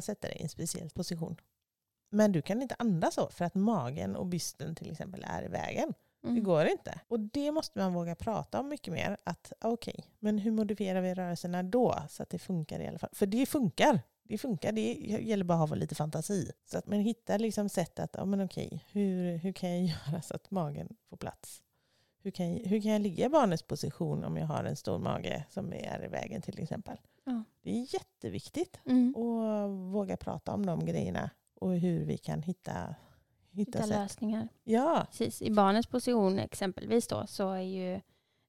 sätta 0.04 0.28
dig 0.28 0.38
i 0.38 0.44
en 0.44 0.50
speciell 0.50 0.90
position. 0.90 1.36
Men 2.10 2.32
du 2.32 2.42
kan 2.42 2.62
inte 2.62 2.76
andas 2.80 3.14
så 3.14 3.30
för 3.30 3.46
att 3.46 3.56
magen 3.56 4.16
och 4.16 4.26
bysten 4.26 4.76
till 4.76 4.92
exempel 4.92 5.26
är 5.28 5.44
i 5.46 5.48
vägen. 5.48 5.94
Det 6.22 6.28
Mm. 6.30 6.44
går 6.44 6.66
inte. 6.66 7.00
Och 7.08 7.20
det 7.20 7.52
måste 7.52 7.80
man 7.80 7.94
våga 7.94 8.16
prata 8.16 8.60
om 8.60 8.70
mycket 8.70 8.94
mer. 8.94 9.18
Att 9.24 9.54
okej, 9.62 10.06
men 10.20 10.38
hur 10.38 10.52
modifierar 10.52 11.02
vi 11.02 11.14
rörelserna 11.14 11.64
då 11.64 11.96
så 12.10 12.24
att 12.24 12.30
det 12.30 12.40
funkar 12.40 12.80
i 12.80 12.88
alla 12.88 13.00
fall? 13.00 13.10
För 13.14 13.26
det 13.26 13.46
funkar. 13.46 14.00
Det 14.24 14.38
funkar. 14.38 14.72
Det 14.72 14.94
gäller 15.22 15.44
bara 15.44 15.64
att 15.64 15.70
ha 15.70 15.76
lite 15.76 15.96
fantasi. 15.96 16.52
Så 16.66 16.78
att 16.78 16.88
man 16.88 17.00
hittar 17.00 17.40
liksom 17.40 17.70
sätt 17.70 18.00
att, 18.00 18.10
ja 18.18 18.26
men 18.26 18.42
okej, 18.46 18.86
hur, 18.92 19.38
hur 19.38 19.52
kan 19.54 19.70
jag 19.70 19.82
göra 20.12 20.22
så 20.22 20.36
att 20.36 20.52
magen 20.52 20.96
får 21.10 21.18
plats? 21.18 21.62
Hur 22.24 22.32
kan, 22.32 22.54
jag, 22.54 22.66
hur 22.70 22.82
kan 22.82 22.92
jag 22.92 23.02
ligga 23.02 23.26
i 23.26 23.30
barnets 23.30 23.64
position 23.64 24.24
om 24.24 24.38
jag 24.38 24.46
har 24.48 24.64
en 24.64 24.76
stor 24.76 25.00
mage 25.00 25.46
som 25.50 25.74
är 25.74 26.06
i 26.06 26.08
vägen 26.08 26.42
till 26.42 26.60
exempel? 26.60 26.98
Ja. 27.24 27.44
Det 27.62 27.72
är 27.72 27.94
jätteviktigt 27.94 28.80
Mm. 28.86 29.16
att 29.16 29.70
våga 29.94 30.18
prata 30.18 30.54
om 30.54 30.66
de 30.66 30.86
grejerna 30.86 31.30
och 31.60 31.74
hur 31.76 32.06
vi 32.06 32.18
kan 32.18 32.42
hitta, 32.42 32.96
hitta, 33.52 33.80
Hitta 33.80 33.86
lösningar. 33.86 34.48
Ja, 34.64 35.06
Precis. 35.10 35.42
I 35.42 35.52
barnets 35.52 35.88
position 35.88 36.40
exempelvis 36.40 37.08
då 37.08 37.28
så 37.28 37.52
är 37.52 37.62
ju 37.62 38.02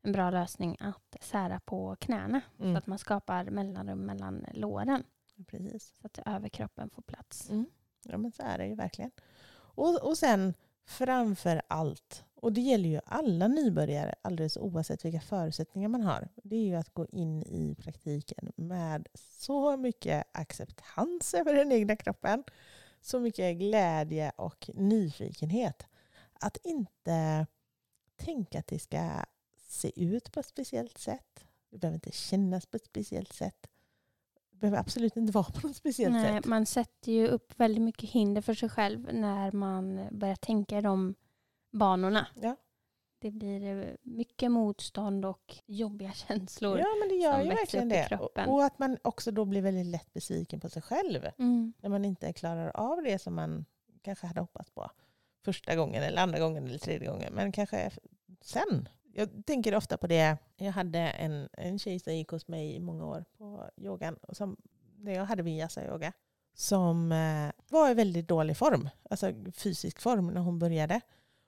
en 0.02 0.12
bra 0.12 0.30
lösning 0.30 0.76
att 0.80 1.16
sära 1.20 1.60
på 1.60 1.96
knäna 2.00 2.40
så 2.56 2.64
mm. 2.64 2.76
att 2.76 2.86
man 2.86 2.98
skapar 2.98 3.44
mellanrum 3.44 3.98
mellan 3.98 4.46
låren 4.52 5.04
precis. 5.46 5.92
så 6.00 6.06
att 6.06 6.18
överkroppen 6.26 6.90
får 6.90 7.02
plats. 7.02 7.50
Mm. 7.50 7.66
Ja 8.02 8.18
men 8.18 8.32
så 8.32 8.42
är 8.42 8.58
det 8.58 8.66
ju 8.66 8.74
verkligen. 8.74 9.10
Och, 9.54 10.02
och 10.02 10.18
sen 10.18 10.54
framför 10.84 11.62
allt, 11.68 12.24
och 12.34 12.52
det 12.52 12.60
gäller 12.60 12.88
ju 12.88 13.00
alla 13.06 13.48
nybörjare 13.48 14.14
alldeles 14.22 14.56
oavsett 14.56 15.04
vilka 15.04 15.20
förutsättningar 15.20 15.88
man 15.88 16.02
har, 16.02 16.28
det 16.44 16.56
är 16.56 16.64
ju 16.64 16.74
att 16.74 16.94
gå 16.94 17.06
in 17.06 17.42
i 17.42 17.74
praktiken 17.78 18.52
med 18.56 19.08
så 19.14 19.76
mycket 19.76 20.26
acceptans 20.32 21.34
över 21.38 21.54
den 21.54 21.72
egna 21.72 21.96
kroppen, 21.96 22.44
så 23.02 23.20
mycket 23.20 23.58
glädje 23.58 24.32
och 24.36 24.70
nyfikenhet. 24.74 25.86
Att 26.32 26.56
inte 26.64 27.46
tänka 28.16 28.58
att 28.58 28.66
det 28.66 28.78
ska 28.78 29.24
se 29.68 30.04
ut 30.04 30.32
på 30.32 30.40
ett 30.40 30.46
speciellt 30.46 30.98
sätt. 30.98 31.44
Det 31.70 31.78
behöver 31.78 31.94
inte 31.94 32.12
kännas 32.12 32.66
på 32.66 32.76
ett 32.76 32.84
speciellt 32.84 33.32
sätt. 33.32 33.66
Det 34.50 34.56
behöver 34.56 34.78
absolut 34.78 35.16
inte 35.16 35.32
vara 35.32 35.44
på 35.44 35.66
något 35.66 35.76
speciellt 35.76 36.12
Nej, 36.14 36.36
sätt. 36.36 36.46
man 36.46 36.66
sätter 36.66 37.12
ju 37.12 37.28
upp 37.28 37.60
väldigt 37.60 37.82
mycket 37.82 38.10
hinder 38.10 38.42
för 38.42 38.54
sig 38.54 38.68
själv 38.68 39.14
när 39.14 39.52
man 39.52 40.08
börjar 40.10 40.36
tänka 40.36 40.78
i 40.78 40.82
de 40.82 41.14
banorna. 41.70 42.26
Ja. 42.42 42.56
Det 43.22 43.30
blir 43.30 43.64
eh, 43.64 43.94
mycket 44.02 44.50
motstånd 44.50 45.24
och 45.24 45.56
jobbiga 45.66 46.12
känslor. 46.28 46.78
Ja, 46.78 46.86
men 47.00 47.08
det 47.08 47.14
gör 47.14 47.42
ju 47.42 47.48
verkligen 47.48 47.88
det. 47.88 48.18
Och, 48.20 48.48
och 48.48 48.64
att 48.64 48.78
man 48.78 48.98
också 49.02 49.30
då 49.30 49.44
blir 49.44 49.62
väldigt 49.62 49.86
lätt 49.86 50.12
besviken 50.12 50.60
på 50.60 50.68
sig 50.68 50.82
själv. 50.82 51.28
Mm. 51.38 51.72
När 51.80 51.90
man 51.90 52.04
inte 52.04 52.32
klarar 52.32 52.76
av 52.76 53.02
det 53.02 53.18
som 53.18 53.34
man 53.34 53.64
kanske 54.02 54.26
hade 54.26 54.40
hoppats 54.40 54.70
på. 54.70 54.90
Första 55.44 55.76
gången, 55.76 56.02
eller 56.02 56.22
andra 56.22 56.38
gången, 56.38 56.66
eller 56.66 56.78
tredje 56.78 57.08
gången. 57.08 57.34
Men 57.34 57.52
kanske 57.52 57.90
sen. 58.40 58.88
Jag 59.14 59.46
tänker 59.46 59.74
ofta 59.74 59.96
på 59.96 60.06
det. 60.06 60.38
Jag 60.56 60.72
hade 60.72 60.98
en, 60.98 61.48
en 61.52 61.78
tjej 61.78 62.00
som 62.00 62.14
gick 62.14 62.28
hos 62.28 62.48
mig 62.48 62.74
i 62.74 62.80
många 62.80 63.06
år 63.06 63.24
på 63.38 63.70
yogan. 63.76 64.14
Och 64.14 64.36
som, 64.36 64.56
när 64.96 65.12
jag 65.12 65.24
hade 65.24 65.42
vinyasa-yoga. 65.42 66.12
Som 66.54 67.12
eh, 67.12 67.52
var 67.68 67.90
i 67.90 67.94
väldigt 67.94 68.28
dålig 68.28 68.56
form. 68.56 68.88
Alltså 69.10 69.32
fysisk 69.54 70.00
form 70.00 70.26
när 70.26 70.40
hon 70.40 70.58
började. 70.58 71.00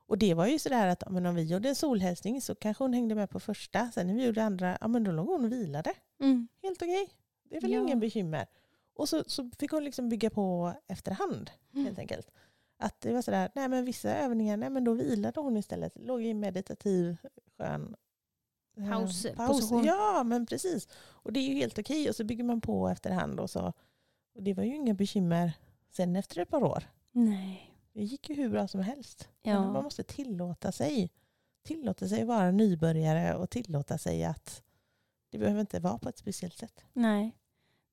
Och 0.06 0.18
det 0.18 0.34
var 0.34 0.46
ju 0.46 0.58
sådär 0.58 0.86
att 0.86 1.10
men 1.10 1.26
om 1.26 1.34
vi 1.34 1.42
gjorde 1.42 1.68
en 1.68 1.74
solhälsning 1.74 2.40
så 2.40 2.54
kanske 2.54 2.84
hon 2.84 2.92
hängde 2.92 3.14
med 3.14 3.30
på 3.30 3.40
första. 3.40 3.90
Sen 3.90 4.06
när 4.06 4.14
vi 4.14 4.24
gjorde 4.26 4.44
andra, 4.44 4.78
ja 4.80 4.88
men 4.88 5.04
då 5.04 5.12
låg 5.12 5.26
hon 5.28 5.44
och 5.44 5.52
vilade. 5.52 5.92
Mm. 6.20 6.48
Helt 6.62 6.82
okej. 6.82 7.08
Det 7.50 7.56
är 7.56 7.60
väl 7.60 7.72
Ja. 7.72 7.80
ingen 7.80 8.00
bekymmer. 8.00 8.46
Och 8.94 9.08
så, 9.08 9.24
så 9.26 9.50
fick 9.58 9.70
hon 9.70 9.84
liksom 9.84 10.08
bygga 10.08 10.30
på 10.30 10.72
efterhand 10.88 11.50
Mm. 11.72 11.84
helt 11.86 11.98
enkelt. 11.98 12.30
Att 12.78 13.00
det 13.00 13.12
var 13.12 13.22
sådär, 13.22 13.50
nej 13.54 13.68
men 13.68 13.84
vissa 13.84 14.16
övningar, 14.16 14.56
nej 14.56 14.70
men 14.70 14.84
då 14.84 14.92
vilade 14.94 15.40
hon 15.40 15.56
istället. 15.56 15.92
Låg 15.96 16.22
i 16.22 16.34
meditativ, 16.34 17.16
skön 17.58 17.94
eh, 18.76 18.84
Paus- 18.90 19.34
paus. 19.36 19.48
position. 19.60 19.84
Ja 19.84 20.22
men 20.24 20.46
precis. 20.46 20.88
Och 20.96 21.32
det 21.32 21.40
är 21.40 21.48
ju 21.48 21.54
helt 21.54 21.78
okej. 21.78 22.08
Och 22.08 22.16
så 22.16 22.24
bygger 22.24 22.44
man 22.44 22.60
på 22.60 22.88
efterhand. 22.88 23.40
Och, 23.40 23.50
så. 23.50 23.72
och 24.34 24.42
det 24.42 24.54
var 24.54 24.64
ju 24.64 24.74
inga 24.76 24.94
bekymmer 24.94 25.52
sen 25.90 26.16
efter 26.16 26.40
ett 26.40 26.50
par 26.50 26.62
år. 26.64 26.84
Nej. 27.12 27.73
Det 27.94 28.02
gick 28.04 28.28
ju 28.28 28.34
hur 28.34 28.48
bra 28.48 28.68
som 28.68 28.80
helst. 28.80 29.28
Ja. 29.42 29.72
Man 29.72 29.84
måste 29.84 30.02
tillåta 30.02 30.72
sig. 30.72 31.10
Tillåta 31.62 32.08
sig 32.08 32.24
vara 32.24 32.50
nybörjare 32.50 33.34
och 33.34 33.50
tillåta 33.50 33.98
sig 33.98 34.24
att 34.24 34.62
det 35.30 35.38
behöver 35.38 35.60
inte 35.60 35.80
vara 35.80 35.98
på 35.98 36.08
ett 36.08 36.18
speciellt 36.18 36.54
sätt. 36.58 36.84
Nej. 36.92 37.36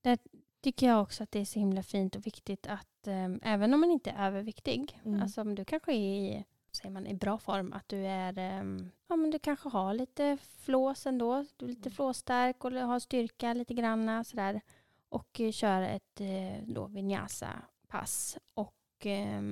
Där 0.00 0.18
tycker 0.60 0.86
jag 0.86 1.02
också 1.02 1.22
att 1.22 1.30
det 1.30 1.38
är 1.40 1.44
så 1.44 1.58
himla 1.58 1.82
fint 1.82 2.16
och 2.16 2.26
viktigt 2.26 2.66
att 2.66 3.06
eh, 3.06 3.28
även 3.42 3.74
om 3.74 3.80
man 3.80 3.90
inte 3.90 4.10
är 4.10 4.26
överviktig, 4.26 5.00
Mm. 5.04 5.22
alltså 5.22 5.40
om 5.40 5.54
du 5.54 5.64
kanske 5.64 5.92
är 5.92 5.96
i, 5.96 6.44
säger 6.72 6.90
man, 6.90 7.06
i 7.06 7.14
bra 7.14 7.38
form, 7.38 7.72
att 7.72 7.88
du 7.88 8.06
är, 8.06 8.38
eh, 8.38 8.64
ja 9.08 9.16
men 9.16 9.30
du 9.30 9.38
kanske 9.38 9.68
har 9.68 9.94
lite 9.94 10.38
flås 10.42 11.06
ändå, 11.06 11.44
du 11.56 11.64
är 11.64 11.68
lite 11.68 11.88
Mm. 11.88 11.94
flåsstark 11.96 12.64
och 12.64 12.72
har 12.72 12.98
styrka 13.00 13.52
lite 13.54 13.74
grann 13.74 14.24
sådär 14.24 14.60
och 15.08 15.40
kör 15.52 15.82
ett 15.82 16.20
eh, 16.20 16.62
då 16.66 16.86
vinyasa-pass 16.86 18.38
och 18.54 19.06
eh, 19.06 19.42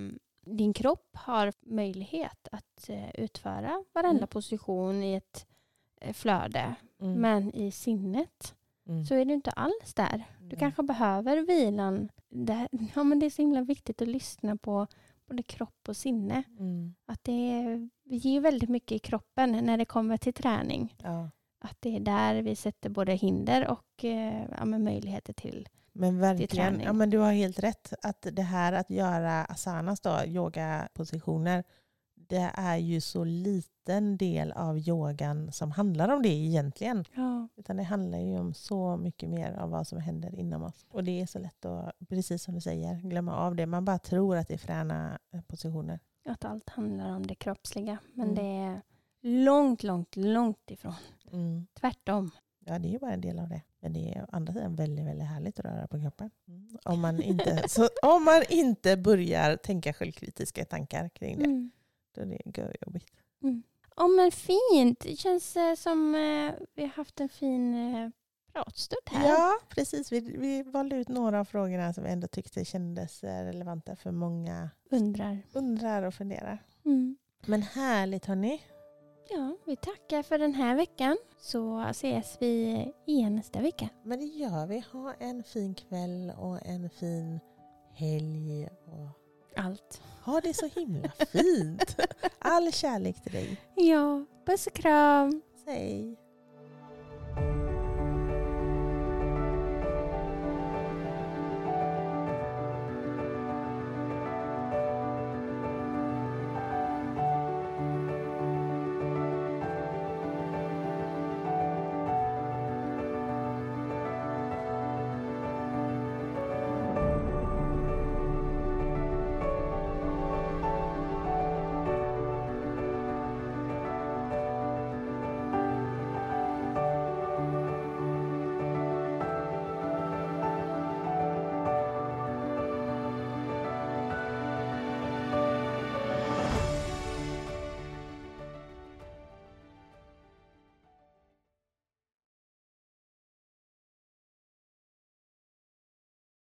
din 0.46 0.72
kropp 0.72 1.08
har 1.16 1.52
möjlighet 1.60 2.48
att 2.52 2.88
eh, 2.88 3.10
utföra 3.14 3.84
varenda 3.92 4.18
Mm. 4.18 4.28
position 4.28 5.02
i 5.02 5.14
ett 5.14 5.46
eh, 6.00 6.12
flöde, 6.12 6.74
Mm. 7.00 7.20
men 7.20 7.54
i 7.54 7.70
sinnet 7.70 8.54
Mm. 8.88 9.04
så 9.04 9.14
är 9.14 9.24
du 9.24 9.34
inte 9.34 9.50
alls 9.50 9.94
där. 9.94 10.24
Du 10.40 10.56
kanske 10.56 10.82
behöver 10.82 11.36
vilan. 11.36 12.08
Det, 12.28 12.68
ja, 12.94 13.04
men 13.04 13.18
det 13.18 13.26
är 13.26 13.30
så 13.30 13.42
himla 13.42 13.62
viktigt 13.62 14.02
att 14.02 14.08
lyssna 14.08 14.56
på 14.56 14.86
både 15.26 15.42
kropp 15.42 15.88
och 15.88 15.96
sinne. 15.96 16.42
Mm. 16.58 16.94
Att 17.06 17.24
det 17.24 17.32
är, 17.52 17.88
vi 18.04 18.16
ger 18.16 18.40
väldigt 18.40 18.68
mycket 18.70 18.92
i 18.92 18.98
kroppen 18.98 19.50
när 19.64 19.76
det 19.78 19.84
kommer 19.84 20.16
till 20.16 20.32
träning. 20.34 20.94
Ja. 21.02 21.30
Att 21.58 21.76
det 21.80 21.96
är 21.96 22.00
där 22.00 22.42
vi 22.42 22.56
sätter 22.56 22.90
både 22.90 23.12
hinder 23.12 23.68
och 23.68 24.04
eh, 24.04 24.44
ja, 24.58 24.64
möjligheter 24.64 25.32
till. 25.32 25.68
Men 25.92 26.18
verkligen, 26.18 26.80
ja, 26.80 26.92
men 26.92 27.10
du 27.10 27.18
har 27.18 27.32
helt 27.32 27.58
rätt. 27.58 27.92
Att 28.02 28.26
det 28.32 28.42
här 28.42 28.72
att 28.72 28.90
göra 28.90 29.44
asanas, 29.44 30.00
då, 30.00 30.18
yogapositioner, 30.26 31.64
det 32.14 32.50
är 32.54 32.76
ju 32.76 33.00
så 33.00 33.24
liten 33.24 34.16
del 34.16 34.52
av 34.52 34.78
yogan 34.78 35.52
som 35.52 35.70
handlar 35.70 36.08
om 36.08 36.22
det 36.22 36.28
egentligen. 36.28 37.04
Ja. 37.14 37.48
Utan 37.56 37.76
det 37.76 37.82
handlar 37.82 38.18
ju 38.18 38.38
om 38.38 38.54
så 38.54 38.96
mycket 38.96 39.28
mer 39.28 39.52
av 39.52 39.70
vad 39.70 39.86
som 39.86 39.98
händer 39.98 40.34
inom 40.34 40.62
oss. 40.62 40.86
Och 40.92 41.04
det 41.04 41.20
är 41.20 41.26
så 41.26 41.38
lätt 41.38 41.64
att, 41.64 41.92
precis 42.08 42.42
som 42.42 42.54
du 42.54 42.60
säger, 42.60 42.94
glömma 43.00 43.36
av 43.36 43.56
det. 43.56 43.66
Man 43.66 43.84
bara 43.84 43.98
tror 43.98 44.36
att 44.36 44.48
det 44.48 44.54
är 44.54 44.58
fräna 44.58 45.18
positioner. 45.46 46.00
att 46.28 46.44
allt 46.44 46.68
handlar 46.70 47.16
om 47.16 47.26
det 47.26 47.34
kroppsliga. 47.34 47.98
Men 48.14 48.28
Mm. 48.30 48.34
det 48.34 48.42
är 48.64 48.82
långt, 49.44 49.82
långt, 49.82 50.16
långt 50.16 50.70
ifrån. 50.70 50.94
Mm. 51.32 51.66
Tvärtom. 51.80 52.30
Ja, 52.64 52.78
det 52.78 52.88
är 52.88 52.92
ju 52.92 52.98
bara 52.98 53.12
en 53.12 53.20
del 53.20 53.38
av 53.38 53.48
det. 53.48 53.62
Men 53.82 53.92
det 53.92 54.14
är 54.14 54.22
å 54.22 54.26
andra 54.32 54.52
sidan 54.52 54.76
väldigt, 54.76 55.06
väldigt 55.06 55.26
härligt 55.28 55.58
att 55.58 55.64
röra 55.64 55.86
på 55.88 56.00
kroppen. 56.00 56.30
Mm. 56.48 56.68
Om, 56.84 57.00
man 57.00 57.22
inte, 57.22 57.68
så, 57.68 57.88
om 58.02 58.24
man 58.24 58.42
inte 58.48 58.96
börjar 58.96 59.56
tänka 59.56 59.92
självkritiska 59.92 60.64
tankar 60.64 61.08
kring 61.08 61.38
det, 61.38 61.44
Mm. 61.44 61.70
då 62.14 62.20
är 62.20 62.26
det 62.26 62.58
görjobbigt. 62.60 63.06
Ja, 63.96 64.08
men 64.08 64.32
fint. 64.32 65.00
Det 65.00 65.16
känns 65.16 65.56
eh, 65.56 65.74
som 65.74 66.14
eh, 66.14 66.52
vi 66.74 66.82
har 66.82 66.88
haft 66.88 67.20
en 67.20 67.28
fin 67.28 67.94
eh, 67.94 68.10
pratstund 68.52 69.00
här. 69.06 69.28
Ja, 69.28 69.58
precis. 69.68 70.12
Vi, 70.12 70.20
vi 70.20 70.62
valde 70.62 70.96
ut 70.96 71.08
några 71.08 71.40
av 71.40 71.44
frågorna 71.44 71.92
som 71.92 72.04
vi 72.04 72.10
ändå 72.10 72.26
tyckte 72.28 72.64
kändes 72.64 73.24
eh, 73.24 73.44
relevanta 73.44 73.96
för 73.96 74.10
många 74.10 74.70
Undrar. 74.90 75.38
undrar 75.52 76.02
och 76.02 76.14
funderar. 76.14 76.64
Mm. 76.84 77.16
Men 77.46 77.62
härligt 77.62 78.26
hörni. 78.26 78.62
Ja, 79.30 79.56
vi 79.66 79.76
tackar 79.76 80.22
för 80.22 80.38
den 80.38 80.54
här 80.54 80.76
veckan. 80.76 81.16
Så 81.40 81.80
ses 81.80 82.36
vi 82.40 82.86
igen 83.06 83.34
nästa 83.36 83.60
vecka. 83.60 83.88
Men 84.04 84.18
det 84.18 84.24
gör 84.24 84.66
vi. 84.66 84.84
Ha 84.92 85.14
en 85.14 85.42
fin 85.44 85.74
kväll 85.74 86.32
och 86.38 86.66
en 86.66 86.90
fin 86.90 87.40
helg. 87.94 88.68
Och 88.86 89.08
Allt. 89.56 90.02
ha 90.24 90.40
det 90.40 90.54
så 90.54 90.66
himla 90.66 91.08
fint. 91.32 91.96
All 92.38 92.72
kärlek 92.72 93.22
till 93.22 93.32
dig. 93.32 93.56
Ja, 93.76 94.24
puss 94.46 94.66
och 94.66 94.72
kram. 94.72 95.42
Säg. 95.64 96.16